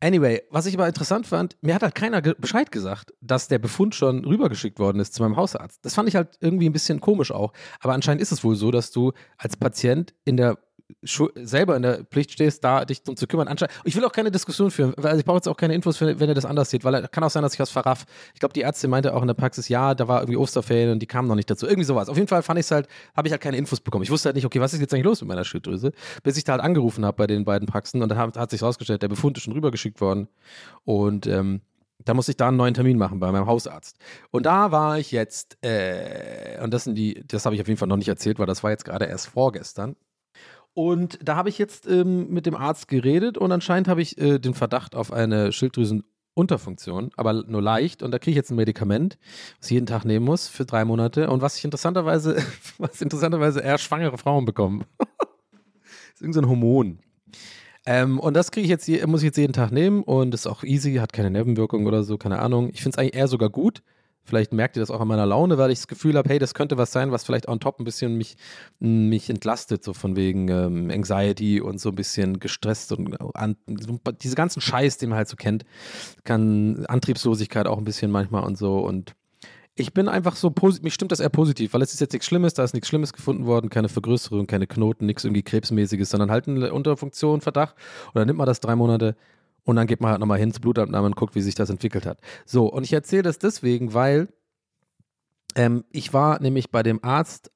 [0.00, 3.58] anyway, was ich aber interessant fand, mir hat halt keiner ge Bescheid gesagt, dass der
[3.58, 5.84] Befund schon rübergeschickt worden ist zu meinem Hausarzt.
[5.84, 7.52] Das fand ich halt irgendwie ein bisschen komisch auch.
[7.80, 10.58] Aber anscheinend ist es wohl so, dass du als Patient in der
[11.02, 13.54] selber in der Pflicht stehst, da dich drum zu kümmern.
[13.84, 16.34] Ich will auch keine Diskussion führen, weil ich brauche jetzt auch keine Infos, wenn ihr
[16.34, 18.04] das anders seht, weil kann auch sein, dass ich was verraff.
[18.34, 21.00] Ich glaube, die Ärztin meinte auch in der Praxis, ja, da war irgendwie Osterferien und
[21.00, 21.66] die kamen noch nicht dazu.
[21.66, 22.08] Irgendwie sowas.
[22.08, 24.04] Auf jeden Fall fand ich es halt, habe ich halt keine Infos bekommen.
[24.04, 25.92] Ich wusste halt nicht, okay, was ist jetzt eigentlich los mit meiner Schilddrüse,
[26.22, 28.62] bis ich da halt angerufen habe bei den beiden Praxen und dann hat, hat sich
[28.62, 30.28] rausgestellt, der Befund ist schon rübergeschickt worden
[30.84, 31.60] und ähm,
[32.04, 33.96] da musste ich da einen neuen Termin machen bei meinem Hausarzt.
[34.30, 37.78] Und da war ich jetzt, äh, und das sind die, das habe ich auf jeden
[37.78, 39.96] Fall noch nicht erzählt, weil das war jetzt gerade erst vorgestern.
[40.74, 44.38] Und da habe ich jetzt ähm, mit dem Arzt geredet und anscheinend habe ich äh,
[44.38, 46.04] den Verdacht auf eine Schilddrüsen
[46.36, 48.02] Unterfunktion, aber nur leicht.
[48.02, 49.18] Und da kriege ich jetzt ein Medikament,
[49.60, 51.30] was ich jeden Tag nehmen muss für drei Monate.
[51.30, 52.36] Und was ich interessanterweise,
[52.78, 54.84] was interessanterweise eher schwangere Frauen bekommen.
[54.98, 55.08] das
[56.16, 56.98] ist irgendein so Hormon.
[57.86, 60.46] Ähm, und das kriege ich jetzt, je- muss ich jetzt jeden Tag nehmen und ist
[60.48, 62.70] auch easy, hat keine Nebenwirkungen oder so, keine Ahnung.
[62.72, 63.82] Ich finde es eigentlich eher sogar gut.
[64.24, 66.54] Vielleicht merkt ihr das auch an meiner Laune, weil ich das Gefühl habe, hey, das
[66.54, 68.36] könnte was sein, was vielleicht on top ein bisschen mich,
[68.80, 74.00] mich entlastet, so von wegen ähm, Anxiety und so ein bisschen gestresst und an, so,
[74.22, 75.64] diese ganzen Scheiß, den man halt so kennt,
[76.24, 79.14] kann Antriebslosigkeit auch ein bisschen manchmal und so und
[79.76, 82.26] ich bin einfach so positiv, mich stimmt das eher positiv, weil es ist jetzt nichts
[82.26, 86.30] Schlimmes, da ist nichts Schlimmes gefunden worden, keine Vergrößerung, keine Knoten, nichts irgendwie Krebsmäßiges, sondern
[86.30, 87.74] halt eine Unterfunktion, Verdacht.
[88.06, 89.16] Und dann nimmt man das drei Monate
[89.64, 92.06] und dann geht man halt nochmal hin zur Blutabnahme und guckt, wie sich das entwickelt
[92.06, 92.20] hat.
[92.44, 94.28] So, und ich erzähle das deswegen, weil
[95.56, 97.50] ähm, ich war nämlich bei dem Arzt.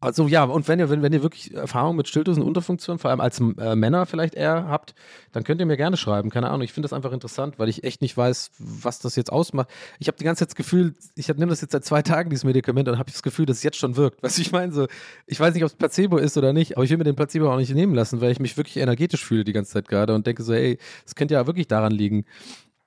[0.00, 3.20] Also ja, und wenn ihr, wenn, wenn ihr wirklich Erfahrung mit Stilldosen Unterfunktion, vor allem
[3.20, 4.94] als äh, Männer vielleicht eher habt,
[5.32, 6.30] dann könnt ihr mir gerne schreiben.
[6.30, 9.32] Keine Ahnung, ich finde das einfach interessant, weil ich echt nicht weiß, was das jetzt
[9.32, 9.68] ausmacht.
[9.98, 12.44] Ich habe die ganze Zeit das Gefühl, ich nehme das jetzt seit zwei Tagen, dieses
[12.44, 14.22] Medikament, und habe das Gefühl, dass es jetzt schon wirkt.
[14.22, 14.86] Du, ich meine so,
[15.26, 17.52] ich weiß nicht, ob es Placebo ist oder nicht, aber ich will mir den Placebo
[17.52, 20.28] auch nicht nehmen lassen, weil ich mich wirklich energetisch fühle die ganze Zeit gerade und
[20.28, 22.24] denke so, ey, das könnte ja wirklich daran liegen.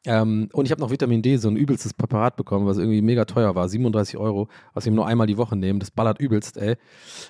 [0.06, 3.26] Ähm, und ich habe noch Vitamin D, so ein übelstes Präparat bekommen, was irgendwie mega
[3.26, 5.78] teuer war, 37 Euro, was ich nur einmal die Woche nehme.
[5.78, 6.72] Das ballert übelst, ey.
[6.72, 6.78] Äh,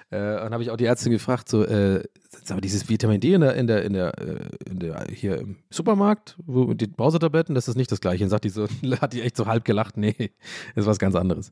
[0.10, 2.04] dann habe ich auch die Ärztin gefragt, so, äh,
[2.50, 5.58] mal, dieses Vitamin D in der, in der, in der, äh, in der hier im
[5.70, 8.24] Supermarkt, wo die Brausetabletten, das ist nicht das gleiche.
[8.24, 8.68] Dann sagt die so,
[9.02, 10.30] hat die echt so halb gelacht, nee, das
[10.84, 11.52] ist was ganz anderes.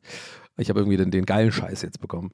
[0.58, 2.32] Ich habe irgendwie den, den geilen Scheiß jetzt bekommen.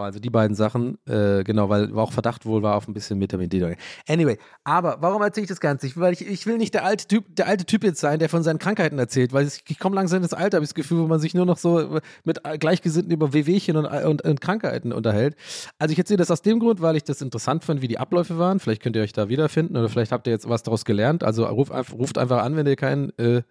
[0.00, 3.48] Also die beiden Sachen, äh, genau, weil auch Verdacht wohl war auf ein bisschen Vitamin
[3.48, 3.76] D.
[4.08, 5.86] Anyway, aber warum erzähle ich das Ganze?
[5.86, 8.28] Ich, weil ich, ich will nicht der alte Typ, der alte Typ jetzt sein, der
[8.28, 10.98] von seinen Krankheiten erzählt, weil ich, ich komme langsam ins Alter, habe ich das Gefühl,
[10.98, 15.36] wo man sich nur noch so mit Gleichgesinnten über Wehwehchen und, und, und Krankheiten unterhält.
[15.78, 18.38] Also ich erzähle das aus dem Grund, weil ich das interessant fand, wie die Abläufe
[18.38, 18.60] waren.
[18.60, 21.24] Vielleicht könnt ihr euch da wiederfinden oder vielleicht habt ihr jetzt was daraus gelernt.
[21.24, 23.42] Also ruf, ruft einfach an, wenn ihr keinen äh,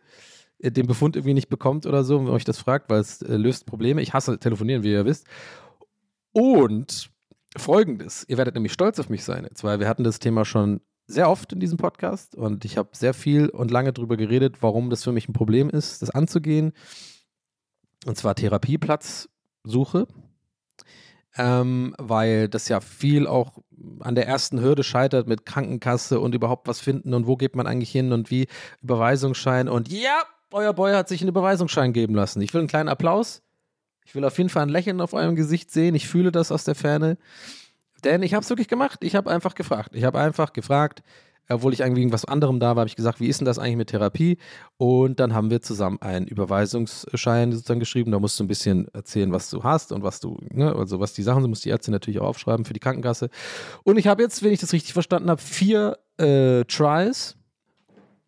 [0.61, 3.65] den Befund irgendwie nicht bekommt oder so, wenn euch das fragt, weil es äh, löst
[3.65, 4.01] Probleme.
[4.01, 5.25] Ich hasse telefonieren, wie ihr wisst.
[6.31, 7.09] Und
[7.57, 10.81] folgendes, ihr werdet nämlich stolz auf mich sein jetzt, weil wir hatten das Thema schon
[11.07, 14.91] sehr oft in diesem Podcast und ich habe sehr viel und lange darüber geredet, warum
[14.91, 16.71] das für mich ein Problem ist, das anzugehen.
[18.05, 20.07] Und zwar Therapieplatzsuche,
[21.35, 23.57] ähm, weil das ja viel auch
[24.01, 27.65] an der ersten Hürde scheitert mit Krankenkasse und überhaupt was finden und wo geht man
[27.65, 28.47] eigentlich hin und wie
[28.81, 30.21] Überweisungsschein und ja,
[30.51, 32.41] euer Boy hat sich einen Überweisungsschein geben lassen.
[32.41, 33.41] Ich will einen kleinen Applaus.
[34.09, 35.93] Ich will auf jeden Fall ein Lächeln auf eurem Gesicht sehen.
[35.93, 37.19] Ich fühle das aus der Ferne.
[38.03, 39.03] Denn ich habe es wirklich gemacht.
[39.03, 39.91] Ich habe einfach gefragt.
[39.93, 41.03] Ich habe einfach gefragt,
[41.47, 43.75] obwohl ich eigentlich was anderem da war, habe ich gesagt, wie ist denn das eigentlich
[43.75, 44.39] mit Therapie?
[44.77, 48.11] Und dann haben wir zusammen einen Überweisungsschein sozusagen geschrieben.
[48.11, 51.13] Da musst du ein bisschen erzählen, was du hast und was du, ne, also was
[51.13, 53.29] die Sachen sind, muss die Ärztin natürlich auch aufschreiben für die Krankenkasse.
[53.83, 57.35] Und ich habe jetzt, wenn ich das richtig verstanden habe, vier äh, Tries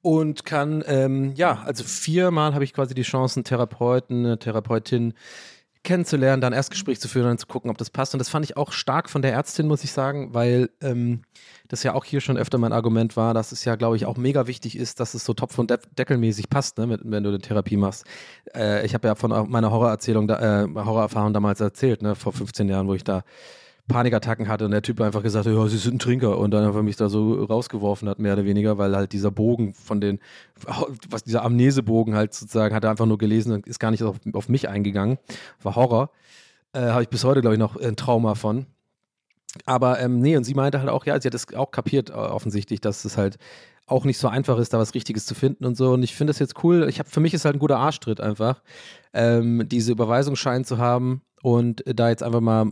[0.03, 5.15] und kann, ähm, ja, also viermal habe ich quasi die Chance, einen Therapeuten, eine Therapeutin
[5.83, 8.13] kennenzulernen, dann Erstgespräch zu führen und dann zu gucken, ob das passt.
[8.13, 11.23] Und das fand ich auch stark von der Ärztin, muss ich sagen, weil ähm,
[11.67, 14.17] das ja auch hier schon öfter mein Argument war, dass es ja, glaube ich, auch
[14.17, 17.39] mega wichtig ist, dass es so Topf- und De Deckelmäßig passt, ne, wenn du eine
[17.39, 18.05] Therapie machst.
[18.53, 22.87] Äh, ich habe ja von meiner Horrorerzählung, äh, Horrorerfahrung damals erzählt, ne, vor 15 Jahren,
[22.87, 23.23] wo ich da
[23.91, 26.65] Panikattacken hatte und der Typ einfach gesagt hat, ja, sie sind ein Trinker und dann
[26.65, 30.19] einfach mich da so rausgeworfen hat, mehr oder weniger, weil halt dieser Bogen von den,
[31.09, 34.17] was dieser Amnesebogen halt sozusagen, hat er einfach nur gelesen und ist gar nicht auf,
[34.33, 35.17] auf mich eingegangen.
[35.61, 36.11] War Horror.
[36.73, 38.65] Äh, Habe ich bis heute, glaube ich, noch ein Trauma von.
[39.65, 42.13] Aber ähm, nee, und sie meinte halt auch, ja, sie hat es auch kapiert, äh,
[42.13, 43.37] offensichtlich, dass es halt
[43.85, 45.91] auch nicht so einfach ist, da was Richtiges zu finden und so.
[45.93, 46.87] Und ich finde das jetzt cool.
[46.89, 48.61] Ich habe für mich ist halt ein guter Arschtritt einfach,
[49.13, 52.71] ähm, diese Überweisungsschein zu haben und da jetzt einfach mal,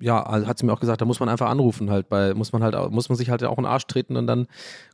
[0.00, 2.52] ja, also hat sie mir auch gesagt, da muss man einfach anrufen halt, bei, muss
[2.52, 4.46] man halt, muss man sich halt auch einen Arsch treten und dann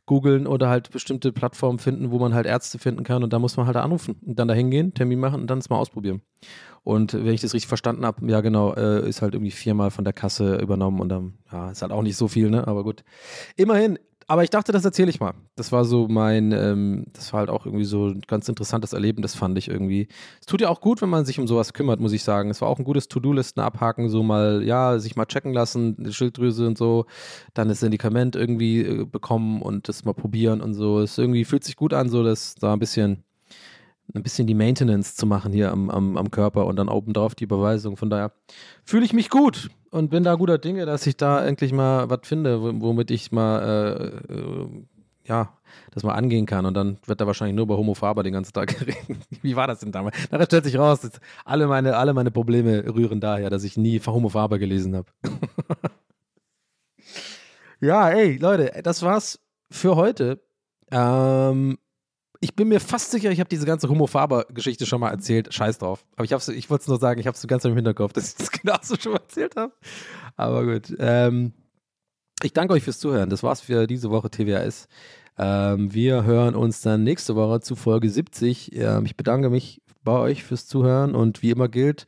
[0.05, 3.57] googeln oder halt bestimmte Plattformen finden, wo man halt Ärzte finden kann und da muss
[3.57, 6.21] man halt anrufen und dann da hingehen, Termin machen und dann es mal ausprobieren.
[6.83, 10.05] Und wenn ich das richtig verstanden habe, ja genau, äh, ist halt irgendwie viermal von
[10.05, 13.03] der Kasse übernommen und dann, ja, ist halt auch nicht so viel, ne, aber gut.
[13.57, 15.33] Immerhin, aber ich dachte, das erzähle ich mal.
[15.55, 19.21] Das war so mein, ähm, das war halt auch irgendwie so ein ganz interessantes Erleben,
[19.21, 20.09] das fand ich irgendwie.
[20.41, 22.49] Es tut ja auch gut, wenn man sich um sowas kümmert, muss ich sagen.
[22.49, 26.67] Es war auch ein gutes To-Do-Listen abhaken, so mal, ja, sich mal checken lassen, Schilddrüse
[26.67, 27.05] und so,
[27.53, 30.99] dann das Medikament irgendwie äh, bekommen und das mal probieren und so.
[30.99, 33.23] Es irgendwie fühlt sich gut an, so dass da ein bisschen
[34.13, 37.35] ein bisschen die Maintenance zu machen hier am, am, am Körper und dann oben drauf
[37.35, 37.97] die Überweisung.
[37.97, 38.31] Von daher
[38.83, 42.21] fühle ich mich gut und bin da guter Dinge, dass ich da endlich mal was
[42.23, 44.67] finde, womit ich mal, äh, äh,
[45.25, 45.57] ja,
[45.91, 46.65] das mal angehen kann.
[46.65, 49.21] Und dann wird da wahrscheinlich nur über Homo Faber den ganzen Tag reden.
[49.41, 50.15] Wie war das denn damals?
[50.29, 51.01] Da stellt sich raus,
[51.43, 55.11] alle meine, alle meine Probleme rühren daher, dass ich nie Homo Faber gelesen habe.
[57.81, 59.39] ja, ey, Leute, das war's
[59.69, 60.41] für heute.
[60.91, 61.77] Ähm,
[62.39, 65.53] Ich bin mir fast sicher, ich habe diese ganze Homofaber-Geschichte schon mal erzählt.
[65.53, 66.05] Scheiß drauf.
[66.15, 68.29] Aber ich, ich wollte es nur sagen, ich habe es so ganz im Hinterkopf, dass
[68.29, 69.73] ich das genauso schon mal erzählt habe.
[70.35, 70.95] Aber gut.
[70.99, 71.53] Ähm,
[72.43, 73.29] ich danke euch fürs Zuhören.
[73.29, 74.87] Das war's für diese Woche TWAS.
[75.37, 78.75] Ähm, wir hören uns dann nächste Woche zu Folge 70.
[78.75, 82.07] Ähm, ich bedanke mich bei euch fürs Zuhören und wie immer gilt,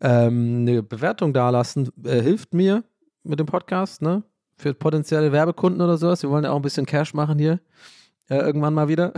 [0.00, 2.84] ähm, eine Bewertung dalassen äh, hilft mir
[3.22, 4.22] mit dem Podcast, ne?
[4.56, 6.22] Für potenzielle Werbekunden oder sowas.
[6.22, 7.60] Wir wollen ja auch ein bisschen Cash machen hier.
[8.28, 9.12] Äh, irgendwann mal wieder.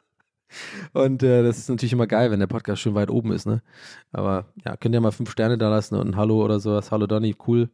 [0.92, 3.62] und äh, das ist natürlich immer geil, wenn der Podcast schön weit oben ist, ne?
[4.12, 6.90] Aber ja, könnt ihr mal fünf Sterne da lassen und ein Hallo oder sowas.
[6.90, 7.70] Hallo Donny, cool.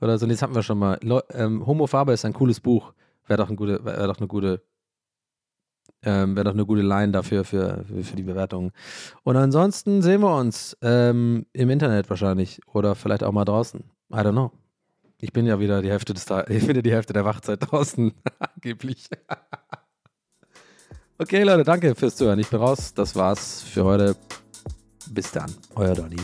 [0.00, 0.26] Oder so.
[0.26, 0.98] Und jetzt hatten wir schon mal.
[1.02, 2.92] Leu ähm, Homo Faber ist ein cooles Buch.
[3.26, 4.62] Wäre doch, ein gute, wär doch eine gute
[6.04, 8.72] ähm, Wäre doch eine gute Line dafür für, für, die Bewertung.
[9.22, 13.84] Und ansonsten sehen wir uns ähm, im Internet wahrscheinlich oder vielleicht auch mal draußen.
[14.10, 14.52] I don't know.
[15.24, 18.12] Ich bin ja wieder die Hälfte des ich bin ja die Hälfte der Wachzeit draußen,
[18.40, 19.08] angeblich.
[21.16, 22.40] okay, Leute, danke fürs Zuhören.
[22.40, 22.92] Ich bin raus.
[22.92, 24.16] Das war's für heute.
[25.10, 25.54] Bis dann.
[25.76, 26.16] Euer Donny.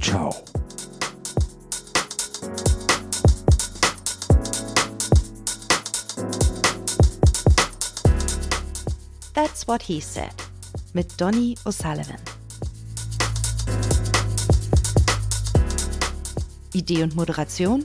[0.00, 0.34] Ciao.
[9.32, 10.34] That's What He Said
[10.92, 12.18] mit Donny O'Sullivan.
[16.72, 17.84] Idee und Moderation